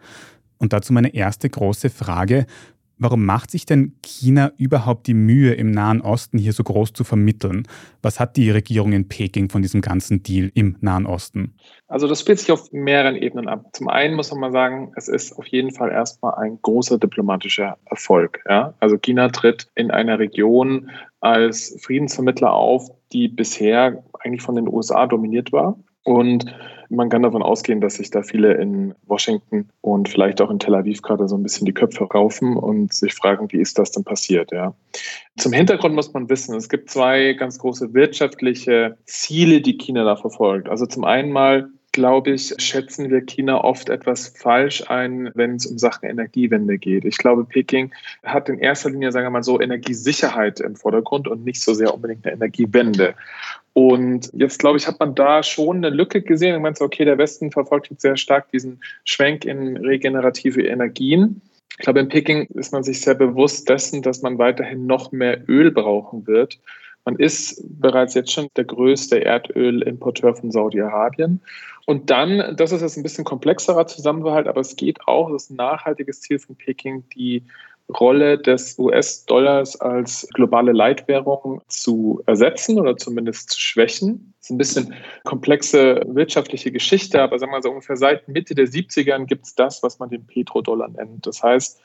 Und 0.57 0.73
dazu 0.73 0.91
meine 0.91 1.13
erste 1.13 1.51
große 1.51 1.91
Frage. 1.91 2.47
Warum 3.01 3.25
macht 3.25 3.49
sich 3.49 3.65
denn 3.65 3.95
China 4.03 4.51
überhaupt 4.57 5.07
die 5.07 5.15
Mühe, 5.15 5.53
im 5.55 5.71
Nahen 5.71 6.01
Osten 6.01 6.37
hier 6.37 6.53
so 6.53 6.63
groß 6.63 6.93
zu 6.93 7.03
vermitteln? 7.03 7.67
Was 8.03 8.19
hat 8.19 8.37
die 8.37 8.51
Regierung 8.51 8.93
in 8.93 9.07
Peking 9.07 9.49
von 9.49 9.63
diesem 9.63 9.81
ganzen 9.81 10.21
Deal 10.21 10.51
im 10.53 10.77
Nahen 10.81 11.07
Osten? 11.07 11.55
Also 11.87 12.07
das 12.07 12.19
spielt 12.19 12.37
sich 12.37 12.51
auf 12.51 12.71
mehreren 12.71 13.15
Ebenen 13.15 13.47
ab. 13.47 13.65
Zum 13.73 13.87
einen 13.87 14.15
muss 14.15 14.29
man 14.29 14.39
mal 14.39 14.51
sagen, 14.51 14.91
es 14.95 15.07
ist 15.07 15.35
auf 15.35 15.47
jeden 15.47 15.73
Fall 15.73 15.89
erstmal 15.89 16.35
ein 16.35 16.59
großer 16.61 16.99
diplomatischer 16.99 17.79
Erfolg. 17.85 18.43
Ja? 18.47 18.75
Also 18.79 18.99
China 18.99 19.29
tritt 19.29 19.67
in 19.73 19.89
einer 19.89 20.19
Region 20.19 20.91
als 21.21 21.75
Friedensvermittler 21.81 22.53
auf, 22.53 22.87
die 23.13 23.29
bisher 23.29 24.03
eigentlich 24.19 24.43
von 24.43 24.53
den 24.53 24.67
USA 24.67 25.07
dominiert 25.07 25.51
war. 25.51 25.75
Und 26.03 26.45
man 26.89 27.09
kann 27.09 27.21
davon 27.21 27.41
ausgehen, 27.41 27.79
dass 27.79 27.95
sich 27.95 28.11
da 28.11 28.21
viele 28.21 28.53
in 28.55 28.93
Washington 29.05 29.69
und 29.79 30.09
vielleicht 30.09 30.41
auch 30.41 30.49
in 30.49 30.59
Tel 30.59 30.75
Aviv 30.75 31.01
gerade 31.01 31.27
so 31.27 31.37
ein 31.37 31.43
bisschen 31.43 31.65
die 31.65 31.73
Köpfe 31.73 32.03
raufen 32.03 32.57
und 32.57 32.93
sich 32.93 33.13
fragen, 33.13 33.51
wie 33.51 33.61
ist 33.61 33.79
das 33.79 33.91
denn 33.91 34.03
passiert, 34.03 34.51
ja. 34.51 34.73
Zum 35.37 35.53
Hintergrund 35.53 35.95
muss 35.95 36.11
man 36.13 36.29
wissen, 36.29 36.55
es 36.55 36.67
gibt 36.67 36.89
zwei 36.89 37.33
ganz 37.33 37.59
große 37.59 37.93
wirtschaftliche 37.93 38.97
Ziele, 39.05 39.61
die 39.61 39.77
China 39.77 40.03
da 40.03 40.17
verfolgt. 40.17 40.67
Also 40.67 40.85
zum 40.85 41.05
einen 41.05 41.31
mal 41.31 41.69
glaube 41.91 42.31
ich, 42.31 42.53
schätzen 42.57 43.09
wir 43.09 43.21
China 43.21 43.63
oft 43.63 43.89
etwas 43.89 44.29
falsch 44.29 44.89
ein, 44.89 45.29
wenn 45.35 45.55
es 45.55 45.65
um 45.65 45.77
Sachen 45.77 46.07
Energiewende 46.07 46.77
geht. 46.77 47.05
Ich 47.05 47.17
glaube, 47.17 47.43
Peking 47.43 47.91
hat 48.23 48.49
in 48.49 48.59
erster 48.59 48.89
Linie, 48.89 49.11
sagen 49.11 49.25
wir 49.25 49.31
mal 49.31 49.43
so, 49.43 49.59
Energiesicherheit 49.59 50.59
im 50.61 50.75
Vordergrund 50.75 51.27
und 51.27 51.43
nicht 51.43 51.61
so 51.61 51.73
sehr 51.73 51.93
unbedingt 51.93 52.25
eine 52.25 52.35
Energiewende. 52.35 53.13
Und 53.73 54.29
jetzt, 54.33 54.59
glaube 54.59 54.77
ich, 54.77 54.87
hat 54.87 54.99
man 54.99 55.15
da 55.15 55.43
schon 55.43 55.77
eine 55.77 55.89
Lücke 55.89 56.21
gesehen. 56.21 56.53
Man 56.53 56.63
meint, 56.63 56.81
okay, 56.81 57.05
der 57.05 57.17
Westen 57.17 57.51
verfolgt 57.51 57.89
jetzt 57.89 58.01
sehr 58.01 58.17
stark 58.17 58.51
diesen 58.51 58.81
Schwenk 59.05 59.45
in 59.45 59.77
regenerative 59.77 60.61
Energien. 60.61 61.41
Ich 61.77 61.85
glaube, 61.85 62.01
in 62.01 62.09
Peking 62.09 62.47
ist 62.53 62.73
man 62.73 62.83
sich 62.83 63.01
sehr 63.01 63.15
bewusst 63.15 63.69
dessen, 63.69 64.01
dass 64.01 64.21
man 64.21 64.37
weiterhin 64.37 64.85
noch 64.85 65.11
mehr 65.11 65.47
Öl 65.47 65.71
brauchen 65.71 66.27
wird. 66.27 66.59
Man 67.05 67.15
ist 67.15 67.63
bereits 67.79 68.13
jetzt 68.13 68.31
schon 68.31 68.47
der 68.55 68.65
größte 68.65 69.23
Erdölimporteur 69.23 70.35
von 70.35 70.51
Saudi-Arabien. 70.51 71.41
Und 71.85 72.09
dann, 72.11 72.55
das 72.55 72.71
ist 72.71 72.81
jetzt 72.81 72.97
ein 72.97 73.03
bisschen 73.03 73.23
komplexerer 73.23 73.87
Zusammenhalt, 73.87 74.47
aber 74.47 74.61
es 74.61 74.75
geht 74.75 75.07
auch, 75.07 75.31
das 75.31 75.43
ist 75.43 75.51
ein 75.51 75.55
nachhaltiges 75.55 76.21
Ziel 76.21 76.37
von 76.37 76.55
Peking, 76.55 77.03
die 77.15 77.43
Rolle 77.99 78.37
des 78.37 78.77
US-Dollars 78.79 79.79
als 79.79 80.27
globale 80.33 80.71
Leitwährung 80.71 81.61
zu 81.67 82.21
ersetzen 82.25 82.79
oder 82.79 82.97
zumindest 82.97 83.51
zu 83.51 83.59
schwächen. 83.59 84.33
Das 84.39 84.47
ist 84.47 84.51
ein 84.51 84.57
bisschen 84.57 84.93
komplexe 85.23 86.01
wirtschaftliche 86.07 86.71
Geschichte, 86.71 87.21
aber 87.21 87.37
sagen 87.39 87.51
wir 87.51 87.57
mal 87.57 87.63
so 87.63 87.69
ungefähr 87.69 87.97
seit 87.97 88.27
Mitte 88.27 88.55
der 88.55 88.67
70ern 88.67 89.25
gibt 89.25 89.45
es 89.45 89.55
das, 89.55 89.83
was 89.83 89.99
man 89.99 90.09
den 90.09 90.25
Petrodollar 90.25 90.89
nennt. 90.89 91.27
Das 91.27 91.43
heißt, 91.43 91.81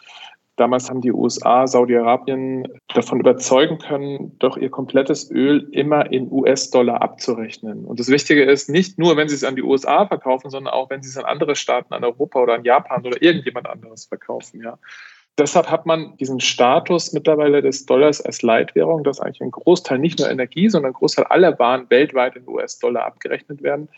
Damals 0.57 0.89
haben 0.89 1.03
die 1.03 1.13
USA 1.13 1.67
Saudi-Arabien 1.67 2.67
davon 2.95 3.21
überzeugen 3.21 3.77
können, 3.77 4.39
doch 4.39 4.57
ihr 4.57 4.71
komplettes 4.71 5.31
Öl 5.31 5.69
immer 5.71 6.11
in 6.11 6.33
US-Dollar 6.33 7.03
abzurechnen. 7.03 7.85
Und 7.85 8.01
das 8.01 8.09
Wichtige 8.09 8.43
ist, 8.43 8.71
nicht 8.71 8.99
nur, 8.99 9.19
wenn 9.19 9.29
sie 9.29 9.35
es 9.35 9.45
an 9.45 9.55
die 9.55 9.63
USA 9.63 10.07
verkaufen, 10.07 10.49
sondern 10.49 10.73
auch, 10.73 10.89
wenn 10.89 11.03
sie 11.03 11.11
es 11.11 11.19
an 11.19 11.27
andere 11.27 11.57
Staaten, 11.57 11.93
an 11.93 12.05
Europa 12.05 12.41
oder 12.41 12.55
an 12.55 12.65
Japan 12.65 13.07
oder 13.07 13.21
irgendjemand 13.21 13.67
anderes 13.69 14.07
verkaufen. 14.07 14.63
Ja 14.63 14.79
deshalb 15.39 15.71
hat 15.71 15.87
man 15.87 16.17
diesen 16.17 16.41
Status 16.41 17.13
mittlerweile 17.13 17.63
des 17.63 17.87
Dollars 17.87 18.21
als 18.21 18.43
Leitwährung, 18.43 19.05
dass 19.05 19.21
eigentlich 19.21 19.43
ein 19.43 19.51
Großteil 19.51 19.99
nicht 19.99 20.19
nur 20.19 20.31
Energie, 20.31 20.69
sondern 20.69 20.91
ein 20.91 20.95
Großteil 20.95 21.27
aller 21.27 21.59
Waren 21.59 21.89
weltweit 21.91 22.37
in 22.37 22.49
US-Dollar 22.49 23.05
abgerechnet 23.05 23.63
werden. 23.63 23.89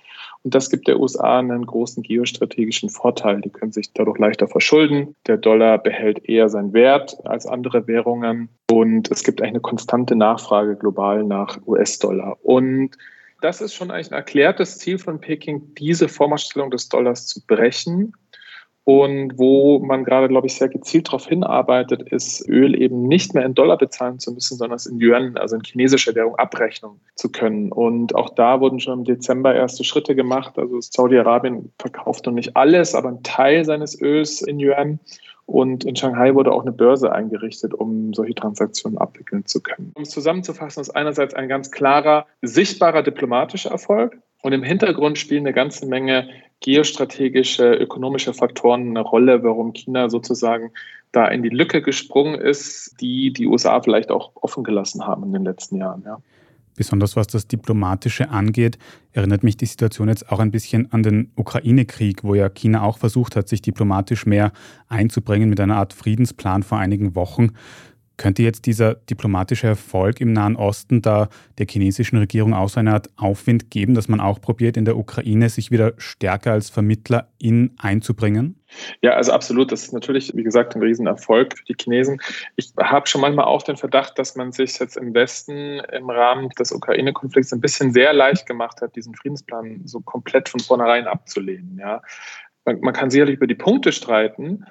Und 0.42 0.54
das 0.54 0.70
gibt 0.70 0.88
der 0.88 0.98
USA 0.98 1.38
einen 1.38 1.66
großen 1.66 2.02
geostrategischen 2.02 2.90
Vorteil. 2.90 3.40
Die 3.40 3.50
können 3.50 3.72
sich 3.72 3.92
dadurch 3.92 4.18
leichter 4.18 4.48
verschulden. 4.48 5.14
Der 5.26 5.36
Dollar 5.36 5.78
behält 5.78 6.28
eher 6.28 6.48
seinen 6.48 6.72
Wert 6.72 7.16
als 7.24 7.46
andere 7.46 7.86
Währungen. 7.86 8.48
Und 8.70 9.10
es 9.10 9.24
gibt 9.24 9.40
eigentlich 9.40 9.52
eine 9.52 9.60
konstante 9.60 10.16
Nachfrage 10.16 10.76
global 10.76 11.24
nach 11.24 11.58
US-Dollar. 11.66 12.36
Und 12.42 12.96
das 13.40 13.60
ist 13.60 13.74
schon 13.74 13.90
eigentlich 13.90 14.10
ein 14.10 14.16
erklärtes 14.16 14.78
Ziel 14.78 14.98
von 14.98 15.20
Peking, 15.20 15.74
diese 15.74 16.08
Vormachtstellung 16.08 16.70
des 16.70 16.88
Dollars 16.88 17.26
zu 17.26 17.40
brechen 17.46 18.12
und 18.88 19.36
wo 19.36 19.80
man 19.80 20.02
gerade, 20.02 20.28
glaube 20.28 20.46
ich, 20.46 20.54
sehr 20.54 20.70
gezielt 20.70 21.08
darauf 21.08 21.26
hinarbeitet, 21.26 22.10
ist, 22.10 22.48
Öl 22.48 22.74
eben 22.74 23.02
nicht 23.02 23.34
mehr 23.34 23.44
in 23.44 23.52
Dollar 23.52 23.76
bezahlen 23.76 24.18
zu 24.18 24.32
müssen, 24.32 24.56
sondern 24.56 24.76
es 24.76 24.86
in 24.86 24.98
Yuan, 24.98 25.36
also 25.36 25.56
in 25.56 25.62
chinesischer 25.62 26.14
Währung, 26.14 26.36
abrechnen 26.36 26.92
zu 27.14 27.30
können. 27.30 27.70
Und 27.70 28.14
auch 28.14 28.30
da 28.30 28.62
wurden 28.62 28.80
schon 28.80 29.00
im 29.00 29.04
Dezember 29.04 29.54
erste 29.54 29.84
Schritte 29.84 30.14
gemacht. 30.14 30.54
Also 30.56 30.80
Saudi-Arabien 30.80 31.70
verkauft 31.78 32.24
noch 32.24 32.32
nicht 32.32 32.56
alles, 32.56 32.94
aber 32.94 33.10
einen 33.10 33.22
Teil 33.22 33.66
seines 33.66 34.00
Öls 34.00 34.40
in 34.40 34.58
Yuan. 34.58 35.00
Und 35.44 35.84
in 35.84 35.94
Shanghai 35.94 36.34
wurde 36.34 36.50
auch 36.50 36.62
eine 36.62 36.72
Börse 36.72 37.12
eingerichtet, 37.12 37.74
um 37.74 38.14
solche 38.14 38.36
Transaktionen 38.36 38.96
abwickeln 38.96 39.44
zu 39.44 39.62
können. 39.62 39.92
Um 39.96 40.04
es 40.04 40.10
zusammenzufassen, 40.10 40.80
ist 40.80 40.96
einerseits 40.96 41.34
ein 41.34 41.50
ganz 41.50 41.70
klarer, 41.70 42.24
sichtbarer 42.40 43.02
diplomatischer 43.02 43.70
Erfolg. 43.70 44.16
Und 44.40 44.52
im 44.52 44.62
Hintergrund 44.62 45.18
spielen 45.18 45.42
eine 45.42 45.52
ganze 45.52 45.86
Menge 45.86 46.28
geostrategische, 46.60 47.74
ökonomische 47.74 48.34
Faktoren 48.34 48.90
eine 48.90 49.00
Rolle, 49.00 49.42
warum 49.42 49.72
China 49.72 50.08
sozusagen 50.08 50.72
da 51.12 51.26
in 51.26 51.42
die 51.42 51.48
Lücke 51.48 51.82
gesprungen 51.82 52.40
ist, 52.40 52.96
die 53.00 53.32
die 53.32 53.46
USA 53.46 53.80
vielleicht 53.80 54.10
auch 54.10 54.32
offen 54.34 54.64
gelassen 54.64 55.06
haben 55.06 55.24
in 55.24 55.32
den 55.32 55.44
letzten 55.44 55.76
Jahren. 55.76 56.02
Ja. 56.04 56.18
Besonders 56.78 57.16
was 57.16 57.26
das 57.26 57.48
Diplomatische 57.48 58.30
angeht, 58.30 58.78
erinnert 59.12 59.42
mich 59.42 59.56
die 59.56 59.66
Situation 59.66 60.08
jetzt 60.08 60.30
auch 60.30 60.38
ein 60.38 60.52
bisschen 60.52 60.92
an 60.92 61.02
den 61.02 61.32
Ukraine-Krieg, 61.34 62.22
wo 62.22 62.36
ja 62.36 62.48
China 62.48 62.82
auch 62.82 62.98
versucht 62.98 63.34
hat, 63.34 63.48
sich 63.48 63.62
diplomatisch 63.62 64.26
mehr 64.26 64.52
einzubringen 64.86 65.50
mit 65.50 65.58
einer 65.58 65.76
Art 65.76 65.92
Friedensplan 65.92 66.62
vor 66.62 66.78
einigen 66.78 67.16
Wochen. 67.16 67.54
Könnte 68.18 68.42
jetzt 68.42 68.66
dieser 68.66 68.96
diplomatische 68.96 69.68
Erfolg 69.68 70.20
im 70.20 70.32
Nahen 70.32 70.56
Osten 70.56 71.02
da 71.02 71.28
der 71.56 71.66
chinesischen 71.66 72.18
Regierung 72.18 72.52
auch 72.52 72.68
so 72.68 72.80
eine 72.80 72.92
Art 72.92 73.08
Aufwind 73.16 73.70
geben, 73.70 73.94
dass 73.94 74.08
man 74.08 74.20
auch 74.20 74.40
probiert, 74.40 74.76
in 74.76 74.84
der 74.84 74.96
Ukraine 74.96 75.48
sich 75.48 75.70
wieder 75.70 75.92
stärker 75.98 76.52
als 76.52 76.68
Vermittler 76.68 77.28
in 77.38 77.70
einzubringen? 77.78 78.60
Ja, 79.02 79.12
also 79.12 79.32
absolut. 79.32 79.72
Das 79.72 79.84
ist 79.84 79.92
natürlich, 79.92 80.32
wie 80.34 80.42
gesagt, 80.42 80.74
ein 80.74 80.82
Riesenerfolg 80.82 81.56
für 81.56 81.64
die 81.64 81.76
Chinesen. 81.80 82.20
Ich 82.56 82.72
habe 82.76 83.06
schon 83.06 83.20
manchmal 83.20 83.46
auch 83.46 83.62
den 83.62 83.76
Verdacht, 83.76 84.18
dass 84.18 84.34
man 84.34 84.50
sich 84.50 84.78
jetzt 84.78 84.96
im 84.96 85.14
Westen 85.14 85.80
im 85.92 86.10
Rahmen 86.10 86.48
des 86.50 86.72
Ukraine-Konflikts 86.72 87.52
ein 87.52 87.60
bisschen 87.60 87.92
sehr 87.92 88.12
leicht 88.12 88.46
gemacht 88.46 88.82
hat, 88.82 88.96
diesen 88.96 89.14
Friedensplan 89.14 89.82
so 89.84 90.00
komplett 90.00 90.48
von 90.48 90.60
vornherein 90.60 91.06
abzulehnen. 91.06 91.78
Ja. 91.78 92.02
Man, 92.64 92.80
man 92.80 92.94
kann 92.94 93.10
sicherlich 93.10 93.36
über 93.36 93.46
die 93.46 93.54
Punkte 93.54 93.92
streiten, 93.92 94.64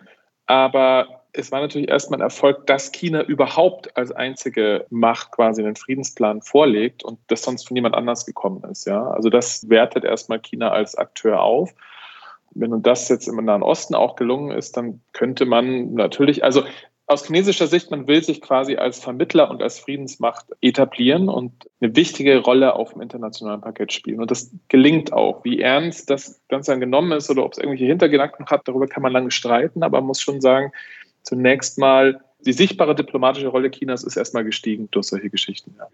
aber 0.45 1.16
es 1.37 1.51
war 1.51 1.61
natürlich 1.61 1.89
erstmal 1.89 2.19
ein 2.19 2.23
Erfolg, 2.23 2.65
dass 2.67 2.91
China 2.91 3.23
überhaupt 3.23 3.95
als 3.95 4.11
einzige 4.11 4.85
Macht 4.89 5.31
quasi 5.31 5.63
einen 5.63 5.75
Friedensplan 5.75 6.41
vorlegt 6.41 7.03
und 7.03 7.19
das 7.27 7.43
sonst 7.43 7.67
von 7.67 7.75
niemand 7.75 7.95
anders 7.95 8.25
gekommen 8.25 8.63
ist. 8.69 8.85
Ja? 8.85 9.09
Also 9.11 9.29
das 9.29 9.69
wertet 9.69 10.03
erstmal 10.03 10.39
China 10.39 10.71
als 10.71 10.95
Akteur 10.95 11.41
auf. 11.41 11.73
Wenn 12.51 12.81
das 12.81 13.09
jetzt 13.09 13.27
im 13.27 13.43
Nahen 13.43 13.61
Osten 13.61 13.93
auch 13.93 14.15
gelungen 14.15 14.51
ist, 14.51 14.77
dann 14.77 15.01
könnte 15.13 15.45
man 15.45 15.93
natürlich, 15.93 16.43
also 16.43 16.63
aus 17.09 17.25
chinesischer 17.25 17.67
Sicht, 17.67 17.89
man 17.89 18.05
will 18.07 18.21
sich 18.21 18.41
quasi 18.41 18.75
als 18.75 18.99
Vermittler 18.99 19.49
und 19.49 19.63
als 19.63 19.79
Friedensmacht 19.79 20.45
etablieren 20.59 21.29
und 21.29 21.53
eine 21.79 21.95
wichtige 21.95 22.39
Rolle 22.39 22.75
auf 22.75 22.91
dem 22.91 23.01
internationalen 23.01 23.61
Parkett 23.61 23.93
spielen. 23.93 24.19
Und 24.19 24.29
das 24.29 24.51
gelingt 24.67 25.13
auch. 25.13 25.45
Wie 25.45 25.61
ernst 25.61 26.09
das 26.09 26.41
Ganze 26.49 26.71
dann 26.71 26.81
genommen 26.81 27.13
ist 27.13 27.29
oder 27.29 27.45
ob 27.45 27.53
es 27.53 27.59
irgendwelche 27.59 27.85
Hintergedanken 27.85 28.47
hat, 28.47 28.67
darüber 28.67 28.87
kann 28.87 29.03
man 29.03 29.13
lange 29.13 29.31
streiten, 29.31 29.83
aber 29.83 29.99
man 29.99 30.07
muss 30.07 30.19
schon 30.19 30.41
sagen, 30.41 30.73
zunächst 31.27 31.77
mal 31.77 32.21
die 32.45 32.53
sichtbare 32.53 32.95
diplomatische 32.95 33.47
Rolle 33.47 33.69
Chinas 33.69 34.03
ist 34.03 34.15
erstmal 34.15 34.45
gestiegen 34.45 34.87
durch 34.91 35.07
solche 35.07 35.29
Geschichten. 35.29 35.75
Ja. 35.77 35.87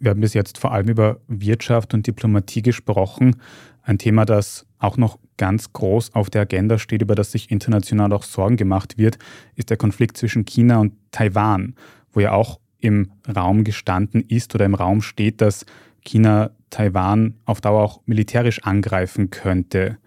Wir 0.00 0.10
haben 0.10 0.20
bis 0.20 0.34
jetzt 0.34 0.58
vor 0.58 0.72
allem 0.72 0.88
über 0.88 1.20
Wirtschaft 1.28 1.94
und 1.94 2.06
Diplomatie 2.06 2.62
gesprochen. 2.62 3.36
Ein 3.82 3.98
Thema, 3.98 4.24
das 4.24 4.66
auch 4.78 4.96
noch 4.96 5.18
ganz 5.36 5.72
groß 5.72 6.14
auf 6.14 6.28
der 6.28 6.42
Agenda 6.42 6.78
steht, 6.78 7.02
über 7.02 7.14
das 7.14 7.32
sich 7.32 7.50
international 7.50 8.12
auch 8.12 8.24
Sorgen 8.24 8.56
gemacht 8.56 8.98
wird, 8.98 9.18
ist 9.54 9.70
der 9.70 9.76
Konflikt 9.76 10.16
zwischen 10.16 10.44
China 10.44 10.80
und 10.80 10.94
Taiwan, 11.12 11.74
wo 12.12 12.20
ja 12.20 12.32
auch 12.32 12.58
im 12.80 13.12
Raum 13.34 13.64
gestanden 13.64 14.24
ist 14.28 14.54
oder 14.54 14.64
im 14.64 14.74
Raum 14.74 15.00
steht, 15.00 15.40
dass 15.40 15.64
China 16.04 16.50
Taiwan 16.70 17.34
auf 17.44 17.60
Dauer 17.60 17.82
auch 17.82 18.00
militärisch 18.04 18.62
angreifen 18.64 19.30
könnte. 19.30 19.98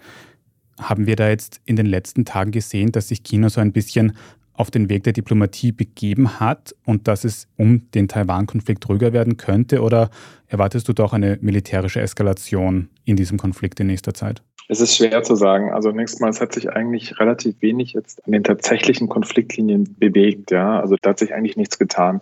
Haben 0.80 1.08
wir 1.08 1.16
da 1.16 1.30
jetzt 1.30 1.62
in 1.66 1.76
den 1.76 1.88
letzten 1.88 2.26
Tagen 2.26 2.52
gesehen, 2.52 2.92
dass 2.92 3.08
sich 3.08 3.24
China 3.24 3.50
so 3.50 3.62
ein 3.62 3.72
bisschen 3.72 4.14
auf 4.58 4.72
den 4.72 4.90
Weg 4.90 5.04
der 5.04 5.14
Diplomatie 5.14 5.72
begeben 5.72 6.40
hat 6.40 6.76
und 6.86 7.08
dass 7.08 7.24
es 7.24 7.48
um 7.56 7.90
den 7.92 8.08
Taiwan-Konflikt 8.08 8.90
ruhiger 8.90 9.14
werden 9.14 9.38
könnte? 9.38 9.82
Oder 9.82 10.10
erwartest 10.48 10.90
du 10.90 10.94
doch 10.94 11.14
eine 11.14 11.38
militärische 11.42 12.02
Eskalation 12.02 12.90
in 13.06 13.16
diesem 13.16 13.38
Konflikt 13.38 13.80
in 13.80 13.88
nächster 13.88 14.14
Zeit? 14.14 14.42
Es 14.70 14.82
ist 14.82 14.98
schwer 14.98 15.24
zu 15.24 15.36
sagen. 15.36 15.72
Also 15.72 15.92
nächstes 15.92 16.20
Mal, 16.20 16.30
es 16.30 16.42
hat 16.42 16.54
sich 16.54 16.70
eigentlich 16.70 17.20
relativ 17.20 17.62
wenig 17.62 17.94
jetzt 17.94 18.26
an 18.26 18.34
den 18.34 18.44
tatsächlichen 18.44 19.08
Konfliktlinien 19.08 19.96
bewegt. 19.98 20.52
Ja, 20.52 20.82
also 20.82 20.98
da 21.02 21.12
hat 21.12 21.20
sich 21.20 21.34
eigentlich 21.34 21.56
nichts 21.56 21.80
getan. 21.80 22.22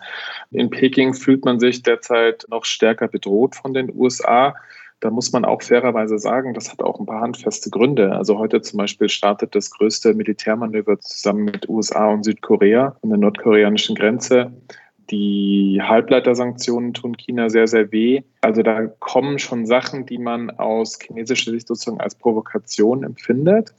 In 0.52 0.70
Peking 0.70 1.16
fühlt 1.16 1.44
man 1.44 1.60
sich 1.60 1.82
derzeit 1.82 2.46
noch 2.50 2.66
stärker 2.66 3.08
bedroht 3.08 3.56
von 3.56 3.74
den 3.74 3.92
USA. 3.92 4.54
Da 5.02 5.10
muss 5.10 5.32
man 5.32 5.46
auch 5.46 5.62
fairerweise 5.62 6.18
sagen, 6.18 6.54
das 6.54 6.72
hat 6.72 6.82
auch 6.82 7.00
ein 7.00 7.06
paar 7.06 7.22
handfeste 7.22 7.70
Gründe. 7.70 8.16
Also 8.16 8.40
heute 8.40 8.62
zum 8.62 8.78
Beispiel 8.78 9.10
startet 9.10 9.54
das 9.54 9.70
größte 9.72 10.14
Militärmanöver 10.14 11.00
zusammen 11.00 11.46
mit 11.46 11.70
USA 11.70 12.08
und 12.12 12.24
Südkorea 12.24 12.96
an 13.02 13.10
der 13.10 13.18
nordkoreanischen 13.18 13.96
Grenze. 13.96 14.54
Die 15.12 15.80
Halbleitersanktionen 15.84 16.94
tun 16.94 17.16
China 17.16 17.50
sehr, 17.50 17.68
sehr 17.68 17.92
weh. 17.92 18.24
Also 18.42 18.64
da 18.64 18.88
kommen 18.88 19.38
schon 19.38 19.66
Sachen, 19.66 20.06
die 20.06 20.18
man 20.18 20.50
aus 20.50 20.98
chinesischer 21.00 21.52
Sicht 21.52 21.68
sozusagen 21.68 22.00
als 22.00 22.16
Provokation 22.16 23.04
empfindet. 23.04 23.74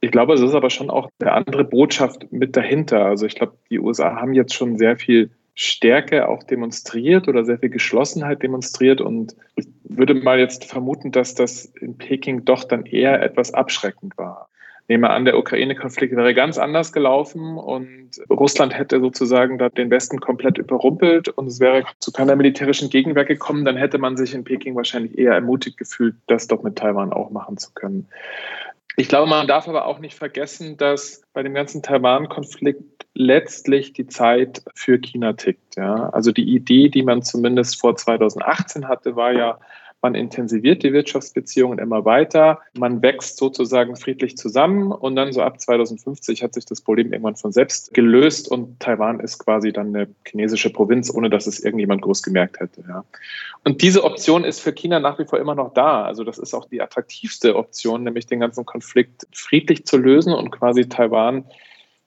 Ich 0.00 0.10
glaube, 0.10 0.34
es 0.34 0.40
ist 0.40 0.54
aber 0.54 0.70
schon 0.70 0.90
auch 0.90 1.10
eine 1.18 1.32
andere 1.32 1.64
Botschaft 1.64 2.30
mit 2.30 2.56
dahinter. 2.56 3.04
Also 3.04 3.26
ich 3.26 3.34
glaube, 3.34 3.54
die 3.70 3.80
USA 3.80 4.16
haben 4.16 4.34
jetzt 4.34 4.54
schon 4.54 4.78
sehr 4.78 4.96
viel 4.96 5.30
Stärke 5.54 6.28
auch 6.28 6.42
demonstriert 6.42 7.28
oder 7.28 7.44
sehr 7.44 7.58
viel 7.58 7.70
Geschlossenheit 7.70 8.42
demonstriert. 8.42 9.00
Und 9.00 9.36
ich 9.56 9.66
würde 9.96 10.14
mal 10.14 10.38
jetzt 10.38 10.64
vermuten, 10.64 11.12
dass 11.12 11.34
das 11.34 11.66
in 11.80 11.98
Peking 11.98 12.44
doch 12.44 12.64
dann 12.64 12.86
eher 12.86 13.22
etwas 13.22 13.52
abschreckend 13.52 14.16
war. 14.16 14.48
Nehmen 14.86 15.04
wir 15.04 15.10
an, 15.10 15.24
der 15.24 15.38
Ukraine-Konflikt 15.38 16.14
wäre 16.14 16.34
ganz 16.34 16.58
anders 16.58 16.92
gelaufen 16.92 17.56
und 17.56 18.10
Russland 18.28 18.76
hätte 18.76 19.00
sozusagen 19.00 19.56
da 19.56 19.70
den 19.70 19.88
Westen 19.90 20.20
komplett 20.20 20.58
überrumpelt 20.58 21.30
und 21.30 21.46
es 21.46 21.58
wäre 21.58 21.84
zu 22.00 22.12
keiner 22.12 22.36
militärischen 22.36 22.90
Gegenwehr 22.90 23.24
gekommen, 23.24 23.64
dann 23.64 23.78
hätte 23.78 23.96
man 23.96 24.18
sich 24.18 24.34
in 24.34 24.44
Peking 24.44 24.76
wahrscheinlich 24.76 25.16
eher 25.16 25.32
ermutigt 25.32 25.78
gefühlt, 25.78 26.16
das 26.26 26.48
doch 26.48 26.62
mit 26.62 26.76
Taiwan 26.76 27.14
auch 27.14 27.30
machen 27.30 27.56
zu 27.56 27.72
können. 27.72 28.06
Ich 28.96 29.08
glaube, 29.08 29.28
man 29.28 29.48
darf 29.48 29.66
aber 29.68 29.86
auch 29.86 30.00
nicht 30.00 30.14
vergessen, 30.16 30.76
dass 30.76 31.22
bei 31.32 31.42
dem 31.42 31.54
ganzen 31.54 31.82
Taiwan-Konflikt 31.82 33.06
letztlich 33.14 33.92
die 33.92 34.06
Zeit 34.06 34.62
für 34.74 34.98
China 34.98 35.32
tickt. 35.32 35.76
Ja? 35.76 36.10
Also 36.10 36.30
die 36.30 36.54
Idee, 36.54 36.90
die 36.90 37.02
man 37.02 37.22
zumindest 37.22 37.80
vor 37.80 37.96
2018 37.96 38.86
hatte, 38.86 39.16
war 39.16 39.32
ja, 39.32 39.58
man 40.04 40.14
intensiviert 40.14 40.82
die 40.82 40.92
Wirtschaftsbeziehungen 40.92 41.78
immer 41.78 42.04
weiter, 42.04 42.60
man 42.74 43.00
wächst 43.00 43.38
sozusagen 43.38 43.96
friedlich 43.96 44.36
zusammen 44.36 44.92
und 44.92 45.16
dann 45.16 45.32
so 45.32 45.40
ab 45.40 45.58
2050 45.58 46.42
hat 46.42 46.52
sich 46.52 46.66
das 46.66 46.82
Problem 46.82 47.10
irgendwann 47.10 47.36
von 47.36 47.52
selbst 47.52 47.94
gelöst 47.94 48.50
und 48.50 48.78
Taiwan 48.80 49.18
ist 49.18 49.38
quasi 49.38 49.72
dann 49.72 49.96
eine 49.96 50.08
chinesische 50.28 50.68
Provinz, 50.68 51.10
ohne 51.10 51.30
dass 51.30 51.46
es 51.46 51.58
irgendjemand 51.58 52.02
groß 52.02 52.22
gemerkt 52.22 52.60
hätte. 52.60 52.84
Ja. 52.86 53.02
Und 53.64 53.80
diese 53.80 54.04
Option 54.04 54.44
ist 54.44 54.60
für 54.60 54.74
China 54.74 55.00
nach 55.00 55.18
wie 55.18 55.24
vor 55.24 55.38
immer 55.38 55.54
noch 55.54 55.72
da. 55.72 56.04
Also 56.04 56.22
das 56.22 56.36
ist 56.36 56.52
auch 56.52 56.68
die 56.68 56.82
attraktivste 56.82 57.56
Option, 57.56 58.04
nämlich 58.04 58.26
den 58.26 58.40
ganzen 58.40 58.66
Konflikt 58.66 59.26
friedlich 59.32 59.86
zu 59.86 59.96
lösen 59.96 60.34
und 60.34 60.50
quasi 60.50 60.86
Taiwan 60.86 61.46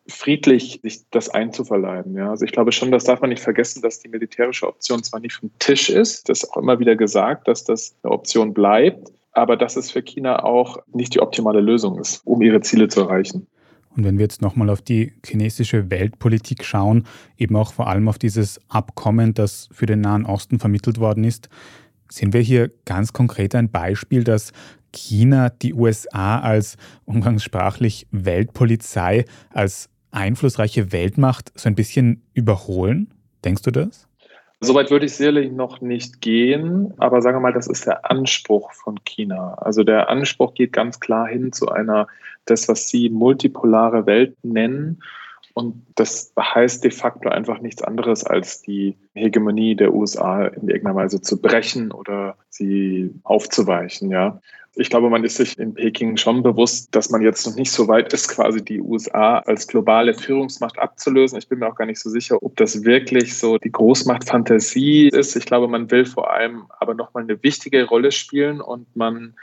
friedlich 0.08 0.80
sich 0.84 1.02
das 1.12 1.30
einzuverleiben. 1.30 2.16
Ja. 2.16 2.30
Also 2.30 2.46
ich 2.46 2.52
glaube 2.52 2.72
schon, 2.72 2.92
das 2.92 3.04
darf 3.04 3.22
man 3.22 3.30
nicht 3.30 3.42
vergessen, 3.42 3.82
dass 3.82 4.00
die 4.00 4.10
militärische 4.10 4.68
Option 4.68 5.04
zwar 5.04 5.20
nicht 5.20 5.34
vom 5.34 5.52
Tisch 5.60 5.90
ist, 5.90 6.30
das 6.30 6.44
ist 6.44 6.52
auch 6.52 6.58
immer 6.58 6.80
wieder 6.80 6.96
gesagt, 6.96 7.48
dass 7.48 7.64
das 7.64 7.96
eine 8.04 8.14
Option 8.14 8.54
bleibt, 8.54 9.12
aber 9.34 9.58
dass 9.58 9.76
es 9.76 9.92
für 9.92 10.02
China 10.02 10.44
auch 10.44 10.78
nicht 10.94 11.14
die 11.14 11.20
optimale 11.20 11.62
Lösung 11.62 12.00
ist, 12.00 12.22
um 12.26 12.42
ihre 12.42 12.62
Ziele 12.62 12.88
zu 12.88 13.02
erreichen. 13.02 13.48
Und 13.96 14.04
wenn 14.04 14.18
wir 14.18 14.24
jetzt 14.24 14.42
nochmal 14.42 14.70
auf 14.70 14.82
die 14.82 15.14
chinesische 15.26 15.90
Weltpolitik 15.90 16.64
schauen, 16.64 17.06
eben 17.38 17.56
auch 17.56 17.74
vor 17.74 17.88
allem 17.88 18.08
auf 18.08 18.20
dieses 18.20 18.60
Abkommen, 18.70 19.34
das 19.34 19.70
für 19.72 19.88
den 19.88 20.02
Nahen 20.02 20.26
Osten 20.26 20.60
vermittelt 20.60 21.00
worden 21.00 21.24
ist, 21.24 21.50
sehen 22.10 22.32
wir 22.32 22.42
hier 22.42 22.72
ganz 22.86 23.12
konkret 23.12 23.56
ein 23.56 23.72
Beispiel, 23.72 24.24
dass 24.24 24.52
China 24.94 25.50
die 25.50 25.74
USA 25.74 26.40
als 26.40 26.78
umgangssprachlich 27.06 28.08
Weltpolizei, 28.12 29.26
als 29.52 29.90
einflussreiche 30.18 30.92
Weltmacht 30.92 31.52
so 31.56 31.70
ein 31.70 31.76
bisschen 31.76 32.24
überholen? 32.34 33.14
Denkst 33.46 33.62
du 33.62 33.72
das? 33.72 34.08
Soweit 34.60 34.90
würde 34.90 35.06
ich 35.06 35.14
sicherlich 35.14 35.52
noch 35.52 35.82
nicht 35.82 36.20
gehen, 36.20 36.92
aber 36.98 37.22
sagen 37.22 37.38
wir 37.38 37.42
mal, 37.42 37.54
das 37.54 37.68
ist 37.68 37.86
der 37.86 38.10
Anspruch 38.10 38.74
von 38.74 39.04
China. 39.04 39.54
Also 39.54 39.84
der 39.84 40.10
Anspruch 40.10 40.56
geht 40.56 40.74
ganz 40.74 41.00
klar 41.00 41.28
hin 41.28 41.54
zu 41.54 41.70
einer, 41.70 42.08
das, 42.46 42.68
was 42.68 42.90
sie 42.90 43.10
multipolare 43.10 44.08
Welt 44.08 44.36
nennen. 44.44 45.04
Und 45.58 45.88
das 45.96 46.34
heißt 46.40 46.84
de 46.84 46.92
facto 46.92 47.30
einfach 47.30 47.62
nichts 47.62 47.82
anderes, 47.82 48.24
als 48.24 48.62
die 48.62 48.96
Hegemonie 49.16 49.76
der 49.76 49.92
USA 49.92 50.46
in 50.46 50.70
irgendeiner 50.70 50.96
Weise 50.96 51.20
zu 51.20 51.42
brechen 51.42 51.92
oder 51.92 52.38
sie 52.50 53.12
aufzuweichen, 53.24 54.12
ja 54.12 54.40
ich 54.80 54.90
glaube, 54.90 55.10
man 55.10 55.24
ist 55.24 55.38
sich 55.38 55.58
in 55.58 55.74
Peking 55.74 56.18
schon 56.18 56.44
bewusst, 56.44 56.96
dass 56.96 57.10
man 57.10 57.22
jetzt 57.22 57.46
noch 57.48 57.56
nicht 57.56 57.72
so 57.72 57.88
weit 57.88 58.14
ist, 58.14 58.28
quasi 58.28 58.64
die 58.64 58.80
USA 58.80 59.40
als 59.40 59.68
globale 59.68 60.14
Führungsmacht 60.14 60.78
abzulösen. 60.78 61.38
Ich 61.40 61.50
bin 61.50 61.60
mir 61.60 61.68
auch 61.68 61.76
gar 61.76 61.86
nicht 61.86 62.00
so 62.00 62.10
sicher, 62.10 62.42
ob 62.42 62.56
das 62.58 62.84
wirklich 62.84 63.38
so 63.38 63.58
die 63.58 63.72
Großmachtfantasie 63.72 65.10
ist. 65.10 65.36
Ich 65.36 65.46
glaube, 65.46 65.68
man 65.68 65.90
will 65.90 66.06
vor 66.06 66.32
allem 66.32 66.66
aber 66.80 66.94
nochmal 66.94 67.24
eine 67.24 67.42
wichtige 67.44 67.86
Rolle 67.86 68.12
spielen 68.12 68.62
und 68.62 68.96
man 68.96 69.34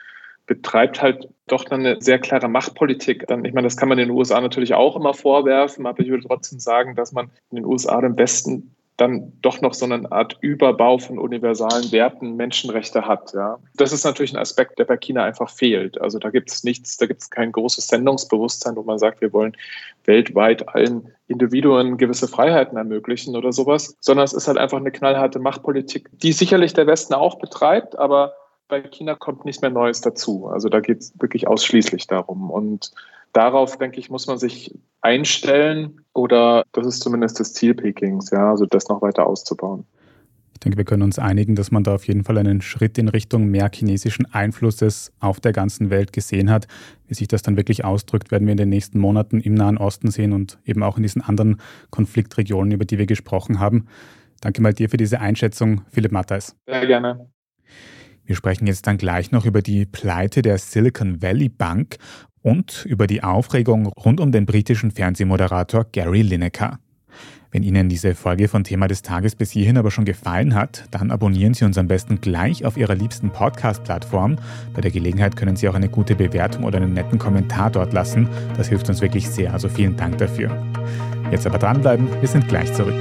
betreibt 0.47 1.01
halt 1.01 1.29
doch 1.47 1.65
dann 1.65 1.81
eine 1.81 2.01
sehr 2.01 2.19
klare 2.19 2.49
Machtpolitik. 2.49 3.27
Dann, 3.27 3.45
ich 3.45 3.53
meine, 3.53 3.67
das 3.67 3.77
kann 3.77 3.89
man 3.89 3.99
den 3.99 4.11
USA 4.11 4.41
natürlich 4.41 4.75
auch 4.75 4.97
immer 4.97 5.15
vorwerfen, 5.15 5.87
aber 5.87 6.01
ich 6.01 6.09
würde 6.09 6.27
trotzdem 6.27 6.59
sagen, 6.59 6.95
dass 6.95 7.13
man 7.13 7.31
in 7.51 7.57
den 7.57 7.65
USA 7.65 8.01
den 8.01 8.17
besten 8.17 8.75
dann 8.97 9.33
doch 9.43 9.61
noch 9.61 9.75
so 9.75 9.85
eine 9.85 10.11
Art 10.13 10.39
Überbau 10.41 10.99
von 10.99 11.19
universalen 11.19 11.91
Werten, 11.91 12.37
Menschenrechte 12.37 13.07
hat. 13.07 13.33
Ja. 13.35 13.59
Das 13.77 13.93
ist 13.93 14.05
natürlich 14.05 14.33
ein 14.33 14.39
Aspekt, 14.39 14.79
der 14.79 14.85
bei 14.85 14.97
China 14.97 15.25
einfach 15.25 15.51
fehlt. 15.51 16.01
Also 16.01 16.19
da 16.19 16.31
gibt 16.31 16.51
es 16.51 16.63
nichts, 16.63 16.97
da 16.97 17.07
gibt 17.07 17.21
es 17.23 17.31
kein 17.31 17.51
großes 17.51 17.89
Sendungsbewusstsein, 17.89 18.77
wo 18.77 18.83
man 18.83 18.99
sagt, 18.99 19.21
wir 19.21 19.33
wollen 19.33 19.57
weltweit 20.05 20.69
allen 20.69 21.13
Individuen 21.27 21.97
gewisse 21.97 22.29
Freiheiten 22.29 22.79
ermöglichen 22.79 23.35
oder 23.35 23.53
sowas, 23.53 23.97
sondern 23.99 24.25
es 24.25 24.33
ist 24.33 24.47
halt 24.47 24.59
einfach 24.59 24.79
eine 24.79 24.93
knallharte 24.93 25.41
Machtpolitik, 25.41 26.09
die 26.13 26.33
sicherlich 26.33 26.73
der 26.73 26.87
Westen 26.87 27.15
auch 27.15 27.39
betreibt, 27.39 27.99
aber 27.99 28.35
bei 28.69 28.83
China 28.83 29.15
kommt 29.15 29.45
nichts 29.45 29.63
mehr 29.63 29.71
Neues 29.71 30.01
dazu. 30.01 30.49
Also 30.49 30.69
da 30.69 30.81
geht 30.81 31.01
es 31.01 31.13
wirklich 31.21 31.47
ausschließlich 31.47 32.07
darum. 32.07 32.51
Und 32.51 32.93
darauf, 33.33 33.77
denke 33.77 34.01
ich, 34.01 34.11
muss 34.11 34.27
man 34.27 34.39
sich 34.39 34.75
einstellen 35.01 36.01
oder 36.15 36.65
das 36.73 36.87
ist 36.87 37.03
zumindest 37.03 37.41
das 37.41 37.53
Ziel 37.53 37.75
Pekings, 37.75 38.31
ja, 38.31 38.51
also 38.51 38.65
das 38.65 38.89
noch 38.89 39.03
weiter 39.03 39.27
auszubauen. 39.27 39.85
Ich 40.55 40.61
denke, 40.61 40.79
wir 40.79 40.85
können 40.85 41.03
uns 41.03 41.19
einigen, 41.19 41.57
dass 41.57 41.71
man 41.71 41.83
da 41.83 41.97
auf 41.97 42.07
jeden 42.07 42.25
Fall 42.25 42.39
einen 42.39 42.63
Schritt 42.63 42.97
in 42.97 43.09
Richtung 43.09 43.47
mehr 43.47 43.69
chinesischen 43.71 44.33
Einflusses 44.33 45.13
auf 45.21 45.41
der 45.41 45.53
ganzen 45.53 45.91
Welt 45.91 46.13
gesehen 46.15 46.49
hat. 46.49 46.69
Wie 47.07 47.15
sich 47.15 47.29
das 47.29 47.43
dann 47.43 47.57
wirklich 47.59 47.85
ausdrückt, 47.85 48.31
werden 48.31 48.47
wir 48.47 48.53
in 48.53 48.59
den 48.59 48.71
nächsten 48.71 48.99
Monaten 48.99 49.41
im 49.41 49.55
Nahen 49.55 49.77
Osten 49.77 50.11
sehen 50.11 50.33
und 50.33 50.59
eben 50.65 50.83
auch 50.83 50.97
in 50.97 51.03
diesen 51.03 51.21
anderen 51.21 51.61
Konfliktregionen, 51.91 52.73
über 52.73 52.87
die 52.87 52.99
wir 52.99 53.07
gesprochen 53.07 53.61
haben. 53.61 53.89
Danke 54.41 54.63
mal 54.63 54.73
dir 54.73 54.89
für 54.89 54.97
diese 54.97 55.21
Einschätzung, 55.21 55.83
Philipp 55.91 56.13
Matthais. 56.13 56.57
Sehr 56.67 56.87
gerne. 56.87 57.34
Wir 58.27 58.37
sprechen 58.37 58.67
jetzt 58.67 58.87
dann 58.87 58.97
gleich 58.97 59.33
noch 59.33 59.45
über 59.45 59.61
die 59.61 59.85
Pleite 59.85 60.41
der 60.41 60.59
Silicon 60.59 61.21
Valley 61.21 61.51
Bank 61.51 61.97
und 62.41 62.87
über 62.89 63.07
die 63.07 63.23
Aufregung 63.23 63.87
rund 63.87 64.21
um 64.21 64.33
den 64.33 64.47
britischen 64.47 64.91
Fernsehmoderator 64.91 65.87
Gary 65.93 66.23
Lineker. 66.23 66.79
Wenn 67.51 67.63
Ihnen 67.63 67.89
diese 67.89 68.17
Folge 68.17 68.49
von 68.49 68.65
Thema 68.65 68.89
des 68.89 69.03
Tages 69.03 69.37
bis 69.37 69.53
hierhin 69.53 69.77
aber 69.77 69.93
schon 69.93 70.05
gefallen 70.05 70.55
hat, 70.55 70.87
dann 70.91 71.13
abonnieren 71.13 71.55
Sie 71.55 71.65
uns 71.65 71.79
am 71.79 71.87
besten 71.87 72.21
gleich 72.21 72.65
auf 72.65 72.77
Ihrer 72.77 72.97
liebsten 72.97 73.31
Podcast-Plattform. 73.31 74.39
Bei 74.73 74.81
der 74.81 74.91
Gelegenheit 74.91 75.37
können 75.37 75.55
Sie 75.55 75.69
auch 75.69 75.75
eine 75.75 75.89
gute 75.89 76.17
Bewertung 76.17 76.65
oder 76.65 76.79
einen 76.79 76.95
netten 76.95 77.19
Kommentar 77.19 77.71
dort 77.71 77.93
lassen. 77.93 78.29
Das 78.57 78.69
hilft 78.69 78.89
uns 78.89 79.01
wirklich 79.01 79.29
sehr, 79.29 79.53
also 79.53 79.69
vielen 79.69 79.97
Dank 79.97 80.19
dafür. 80.19 80.51
Jetzt 81.31 81.47
aber 81.47 81.59
dranbleiben, 81.59 82.09
wir 82.21 82.29
sind 82.29 82.49
gleich 82.49 82.73
zurück. 82.73 83.01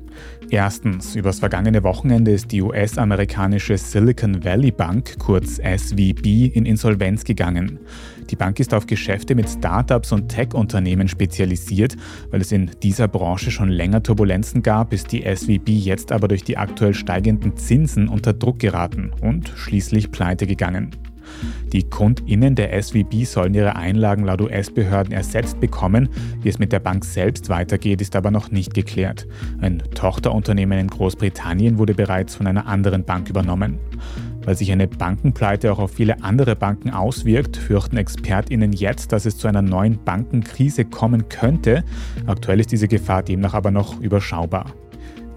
Erstens, 0.53 1.15
übers 1.15 1.39
vergangene 1.39 1.81
Wochenende 1.81 2.31
ist 2.31 2.51
die 2.51 2.61
US-amerikanische 2.61 3.77
Silicon 3.77 4.43
Valley 4.43 4.71
Bank, 4.71 5.17
kurz 5.17 5.61
SVB, 5.63 6.53
in 6.53 6.65
Insolvenz 6.65 7.23
gegangen. 7.23 7.79
Die 8.29 8.35
Bank 8.35 8.59
ist 8.59 8.73
auf 8.73 8.85
Geschäfte 8.85 9.33
mit 9.33 9.49
Startups 9.49 10.11
und 10.11 10.27
Tech-Unternehmen 10.27 11.07
spezialisiert, 11.07 11.95
weil 12.31 12.41
es 12.41 12.51
in 12.51 12.69
dieser 12.83 13.07
Branche 13.07 13.49
schon 13.49 13.69
länger 13.69 14.03
Turbulenzen 14.03 14.61
gab, 14.61 14.91
ist 14.91 15.13
die 15.13 15.23
SVB 15.23 15.69
jetzt 15.69 16.11
aber 16.11 16.27
durch 16.27 16.43
die 16.43 16.57
aktuell 16.57 16.95
steigenden 16.95 17.55
Zinsen 17.55 18.09
unter 18.09 18.33
Druck 18.33 18.59
geraten 18.59 19.13
und 19.21 19.53
schließlich 19.55 20.11
pleite 20.11 20.47
gegangen. 20.47 20.91
Die 21.71 21.83
KundInnen 21.83 22.55
der 22.55 22.81
SVB 22.81 23.23
sollen 23.23 23.53
ihre 23.53 23.75
Einlagen 23.75 24.25
laut 24.25 24.41
US-Behörden 24.41 25.13
ersetzt 25.13 25.59
bekommen. 25.59 26.09
Wie 26.41 26.49
es 26.49 26.59
mit 26.59 26.71
der 26.71 26.79
Bank 26.79 27.05
selbst 27.05 27.49
weitergeht, 27.49 28.01
ist 28.01 28.15
aber 28.15 28.31
noch 28.31 28.51
nicht 28.51 28.73
geklärt. 28.73 29.27
Ein 29.61 29.83
Tochterunternehmen 29.95 30.79
in 30.79 30.87
Großbritannien 30.87 31.77
wurde 31.77 31.93
bereits 31.93 32.35
von 32.35 32.47
einer 32.47 32.67
anderen 32.67 33.03
Bank 33.03 33.29
übernommen. 33.29 33.79
Weil 34.43 34.55
sich 34.55 34.71
eine 34.71 34.87
Bankenpleite 34.87 35.71
auch 35.71 35.79
auf 35.79 35.91
viele 35.91 36.23
andere 36.23 36.55
Banken 36.55 36.89
auswirkt, 36.89 37.57
fürchten 37.57 37.97
ExpertInnen 37.97 38.73
jetzt, 38.73 39.11
dass 39.11 39.25
es 39.25 39.37
zu 39.37 39.47
einer 39.47 39.61
neuen 39.61 40.03
Bankenkrise 40.03 40.85
kommen 40.85 41.29
könnte. 41.29 41.83
Aktuell 42.25 42.59
ist 42.59 42.71
diese 42.71 42.87
Gefahr 42.87 43.23
demnach 43.23 43.53
aber 43.53 43.71
noch 43.71 43.99
überschaubar. 44.01 44.73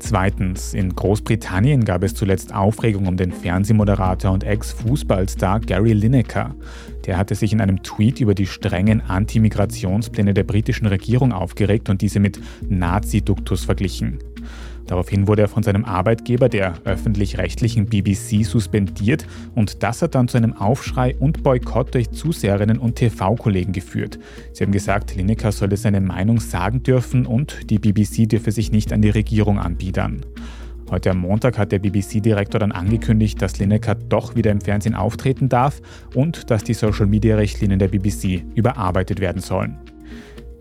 Zweitens, 0.07 0.75
in 0.75 0.95
Großbritannien 0.95 1.87
gab 1.87 2.03
es 2.03 2.15
zuletzt 2.15 2.55
Aufregung 2.55 3.07
um 3.07 3.17
den 3.17 3.33
Fernsehmoderator 3.33 4.33
und 4.33 4.45
Ex-Fußballstar 4.45 5.61
Gary 5.61 5.95
Lineker. 5.95 6.55
Der 7.07 7.17
hatte 7.17 7.35
sich 7.35 7.55
in 7.55 7.63
einem 7.63 7.83
Tweet 7.83 8.21
über 8.21 8.35
die 8.35 8.47
strengen 8.47 9.01
Anti-Migrationspläne 9.01 10.35
der 10.35 10.45
britischen 10.45 10.87
Regierung 10.89 11.33
aufgeregt 11.33 11.89
und 11.89 12.03
diese 12.03 12.21
mit 12.21 12.39
Nazi-Duktus 12.69 13.65
verglichen. 13.65 14.19
Daraufhin 14.87 15.27
wurde 15.27 15.43
er 15.43 15.49
von 15.49 15.63
seinem 15.63 15.85
Arbeitgeber, 15.85 16.49
der 16.49 16.75
öffentlich-rechtlichen 16.85 17.87
BBC, 17.87 18.45
suspendiert 18.45 19.27
und 19.55 19.83
das 19.83 20.03
hat 20.03 20.15
dann 20.15 20.29
zu 20.29 20.37
einem 20.37 20.53
Aufschrei 20.53 21.17
und 21.19 21.43
Boykott 21.43 21.95
durch 21.95 22.11
Zuseherinnen 22.11 22.79
und 22.79 22.97
TV-Kollegen 22.97 23.73
geführt. 23.73 24.19
Sie 24.53 24.65
haben 24.65 24.73
gesagt, 24.73 25.15
Lineker 25.17 25.53
solle 25.53 25.77
seine 25.77 26.01
Meinung 26.01 26.41
sagen 26.41 26.83
dürfen 26.83 27.27
und 27.27 27.71
die 27.71 27.79
BBC 27.79 28.29
dürfe 28.29 28.53
sich 28.53 28.73
nicht 28.73 28.93
an 28.93 29.03
die 29.03 29.11
Regierung 29.11 29.59
anbiedern. 29.59 30.21
Heute 30.91 31.11
am 31.11 31.19
Montag 31.19 31.57
hat 31.59 31.73
der 31.73 31.79
BBC-Direktor 31.79 32.61
dann 32.61 32.73
angekündigt, 32.73 33.41
dass 33.41 33.59
Lineker 33.59 33.95
doch 33.95 34.37
wieder 34.37 34.51
im 34.51 34.61
Fernsehen 34.61 34.95
auftreten 34.95 35.49
darf 35.49 35.81
und 36.15 36.51
dass 36.51 36.63
die 36.63 36.75
Social-Media-Richtlinien 36.75 37.79
der 37.79 37.89
BBC 37.89 38.45
überarbeitet 38.55 39.21
werden 39.21 39.41
sollen. 39.41 39.79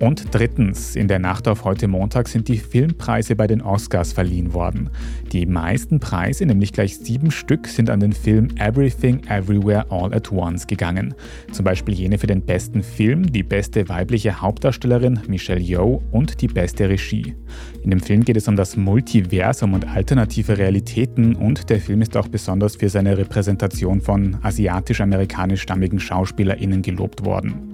Und 0.03 0.35
drittens, 0.35 0.97
in 0.97 1.07
der 1.07 1.19
Nacht 1.19 1.47
auf 1.47 1.63
heute 1.63 1.87
Montag 1.87 2.27
sind 2.27 2.49
die 2.49 2.57
Filmpreise 2.57 3.37
bei 3.37 3.47
den 3.47 3.61
Oscars 3.61 4.11
verliehen 4.11 4.53
worden. 4.53 4.89
Die 5.31 5.45
meisten 5.45 6.01
Preise, 6.01 6.45
nämlich 6.45 6.73
gleich 6.73 6.97
sieben 6.97 7.31
Stück, 7.31 7.67
sind 7.69 7.89
an 7.89 8.01
den 8.01 8.11
Film 8.11 8.49
Everything 8.57 9.21
Everywhere 9.29 9.89
All 9.89 10.13
at 10.13 10.29
Once 10.29 10.67
gegangen. 10.67 11.15
Zum 11.53 11.63
Beispiel 11.63 11.93
jene 11.93 12.17
für 12.17 12.27
den 12.27 12.41
besten 12.41 12.83
Film, 12.83 13.31
die 13.31 13.43
beste 13.43 13.87
weibliche 13.87 14.41
Hauptdarstellerin 14.41 15.21
Michelle 15.29 15.61
Yeoh 15.61 16.03
und 16.11 16.41
die 16.41 16.49
beste 16.49 16.89
Regie. 16.89 17.33
In 17.81 17.89
dem 17.89 18.01
Film 18.01 18.25
geht 18.25 18.35
es 18.35 18.49
um 18.49 18.57
das 18.57 18.75
Multiversum 18.75 19.73
und 19.73 19.87
alternative 19.87 20.57
Realitäten 20.57 21.33
und 21.33 21.69
der 21.69 21.79
Film 21.79 22.01
ist 22.01 22.17
auch 22.17 22.27
besonders 22.27 22.75
für 22.75 22.89
seine 22.89 23.17
Repräsentation 23.17 24.01
von 24.01 24.35
asiatisch-amerikanisch-stammigen 24.41 26.01
SchauspielerInnen 26.01 26.81
gelobt 26.81 27.23
worden. 27.23 27.71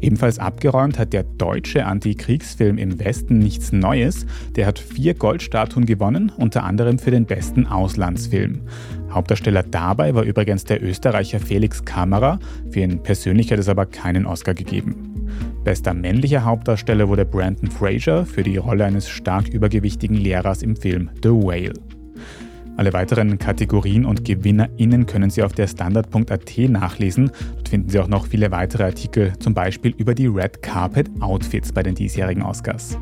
Ebenfalls 0.00 0.38
abgeräumt 0.38 0.98
hat 0.98 1.12
der 1.12 1.24
deutsche 1.24 1.84
Antikriegsfilm 1.84 2.78
im 2.78 2.98
Westen 2.98 3.38
nichts 3.38 3.72
Neues. 3.72 4.26
Der 4.56 4.66
hat 4.66 4.78
vier 4.78 5.14
Goldstatuen 5.14 5.86
gewonnen, 5.86 6.32
unter 6.36 6.64
anderem 6.64 6.98
für 6.98 7.10
den 7.10 7.26
besten 7.26 7.66
Auslandsfilm. 7.66 8.62
Hauptdarsteller 9.10 9.62
dabei 9.62 10.14
war 10.14 10.22
übrigens 10.22 10.64
der 10.64 10.82
Österreicher 10.82 11.40
Felix 11.40 11.84
Kammerer. 11.84 12.38
Für 12.70 12.80
ihn 12.80 13.02
persönlich 13.02 13.52
hat 13.52 13.58
es 13.58 13.68
aber 13.68 13.86
keinen 13.86 14.26
Oscar 14.26 14.54
gegeben. 14.54 15.28
Bester 15.64 15.92
männlicher 15.92 16.44
Hauptdarsteller 16.44 17.08
wurde 17.08 17.26
Brandon 17.26 17.70
Fraser 17.70 18.24
für 18.24 18.42
die 18.42 18.56
Rolle 18.56 18.84
eines 18.84 19.08
stark 19.08 19.48
übergewichtigen 19.48 20.16
Lehrers 20.16 20.62
im 20.62 20.76
Film 20.76 21.10
The 21.22 21.30
Whale. 21.30 21.74
Alle 22.80 22.94
weiteren 22.94 23.38
Kategorien 23.38 24.06
und 24.06 24.24
GewinnerInnen 24.24 25.04
können 25.04 25.28
Sie 25.28 25.42
auf 25.42 25.52
der 25.52 25.66
Standard.at 25.66 26.58
nachlesen. 26.70 27.30
Dort 27.56 27.68
finden 27.68 27.90
Sie 27.90 27.98
auch 27.98 28.08
noch 28.08 28.26
viele 28.26 28.50
weitere 28.52 28.84
Artikel, 28.84 29.34
zum 29.38 29.52
Beispiel 29.52 29.92
über 29.98 30.14
die 30.14 30.28
Red 30.28 30.62
Carpet 30.62 31.10
Outfits 31.20 31.72
bei 31.72 31.82
den 31.82 31.94
diesjährigen 31.94 32.42
Oscars. 32.42 32.96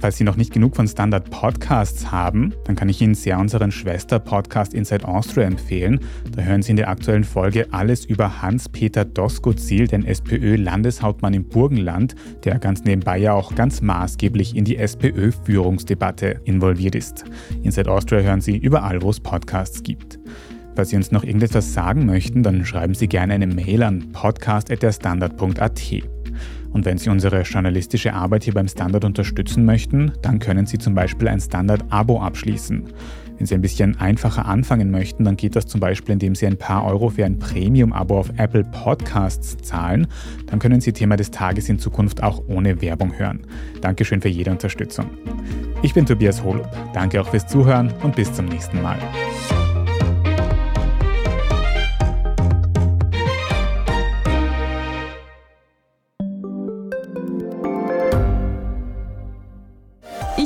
Falls 0.00 0.16
Sie 0.16 0.24
noch 0.24 0.36
nicht 0.36 0.52
genug 0.52 0.76
von 0.76 0.88
Standard 0.88 1.30
Podcasts 1.30 2.10
haben, 2.10 2.54
dann 2.64 2.74
kann 2.74 2.88
ich 2.88 3.02
Ihnen 3.02 3.14
sehr 3.14 3.38
unseren 3.38 3.70
Schwester-Podcast 3.70 4.72
Inside 4.72 5.06
Austria 5.06 5.46
empfehlen. 5.46 6.00
Da 6.34 6.42
hören 6.42 6.62
Sie 6.62 6.70
in 6.70 6.76
der 6.76 6.88
aktuellen 6.88 7.24
Folge 7.24 7.66
alles 7.70 8.06
über 8.06 8.40
Hans-Peter 8.40 9.04
Doskozil, 9.04 9.88
den 9.88 10.06
SPÖ-Landeshauptmann 10.06 11.34
im 11.34 11.44
Burgenland, 11.44 12.14
der 12.44 12.58
ganz 12.58 12.84
nebenbei 12.84 13.18
ja 13.18 13.34
auch 13.34 13.54
ganz 13.54 13.82
maßgeblich 13.82 14.56
in 14.56 14.64
die 14.64 14.76
SPÖ-Führungsdebatte 14.76 16.40
involviert 16.44 16.94
ist. 16.94 17.24
Inside 17.62 17.90
Austria 17.90 18.20
hören 18.20 18.40
Sie 18.40 18.56
überall, 18.56 19.02
wo 19.02 19.10
es 19.10 19.20
Podcasts 19.20 19.82
gibt. 19.82 20.18
Falls 20.76 20.88
Sie 20.88 20.96
uns 20.96 21.10
noch 21.10 21.24
irgendetwas 21.24 21.74
sagen 21.74 22.06
möchten, 22.06 22.42
dann 22.42 22.64
schreiben 22.64 22.94
Sie 22.94 23.06
gerne 23.06 23.34
eine 23.34 23.46
Mail 23.46 23.82
an 23.82 24.12
podcast.derstandard.at. 24.12 26.19
Und 26.72 26.84
wenn 26.84 26.98
Sie 26.98 27.10
unsere 27.10 27.42
journalistische 27.42 28.14
Arbeit 28.14 28.44
hier 28.44 28.54
beim 28.54 28.68
Standard 28.68 29.04
unterstützen 29.04 29.64
möchten, 29.64 30.12
dann 30.22 30.38
können 30.38 30.66
Sie 30.66 30.78
zum 30.78 30.94
Beispiel 30.94 31.28
ein 31.28 31.40
Standard-Abo 31.40 32.20
abschließen. 32.20 32.84
Wenn 33.38 33.46
Sie 33.46 33.54
ein 33.54 33.62
bisschen 33.62 33.98
einfacher 33.98 34.44
anfangen 34.44 34.90
möchten, 34.90 35.24
dann 35.24 35.36
geht 35.36 35.56
das 35.56 35.64
zum 35.64 35.80
Beispiel, 35.80 36.12
indem 36.12 36.34
Sie 36.34 36.46
ein 36.46 36.58
paar 36.58 36.84
Euro 36.84 37.08
für 37.08 37.24
ein 37.24 37.38
Premium-Abo 37.38 38.18
auf 38.18 38.30
Apple 38.36 38.64
Podcasts 38.64 39.56
zahlen. 39.62 40.06
Dann 40.46 40.58
können 40.58 40.82
Sie 40.82 40.92
Thema 40.92 41.16
des 41.16 41.30
Tages 41.30 41.68
in 41.70 41.78
Zukunft 41.78 42.22
auch 42.22 42.42
ohne 42.48 42.82
Werbung 42.82 43.18
hören. 43.18 43.40
Dankeschön 43.80 44.20
für 44.20 44.28
jede 44.28 44.50
Unterstützung. 44.50 45.06
Ich 45.80 45.94
bin 45.94 46.04
Tobias 46.04 46.44
Holub. 46.44 46.68
Danke 46.92 47.20
auch 47.20 47.30
fürs 47.30 47.46
Zuhören 47.46 47.90
und 48.02 48.14
bis 48.14 48.30
zum 48.30 48.44
nächsten 48.44 48.82
Mal. 48.82 48.98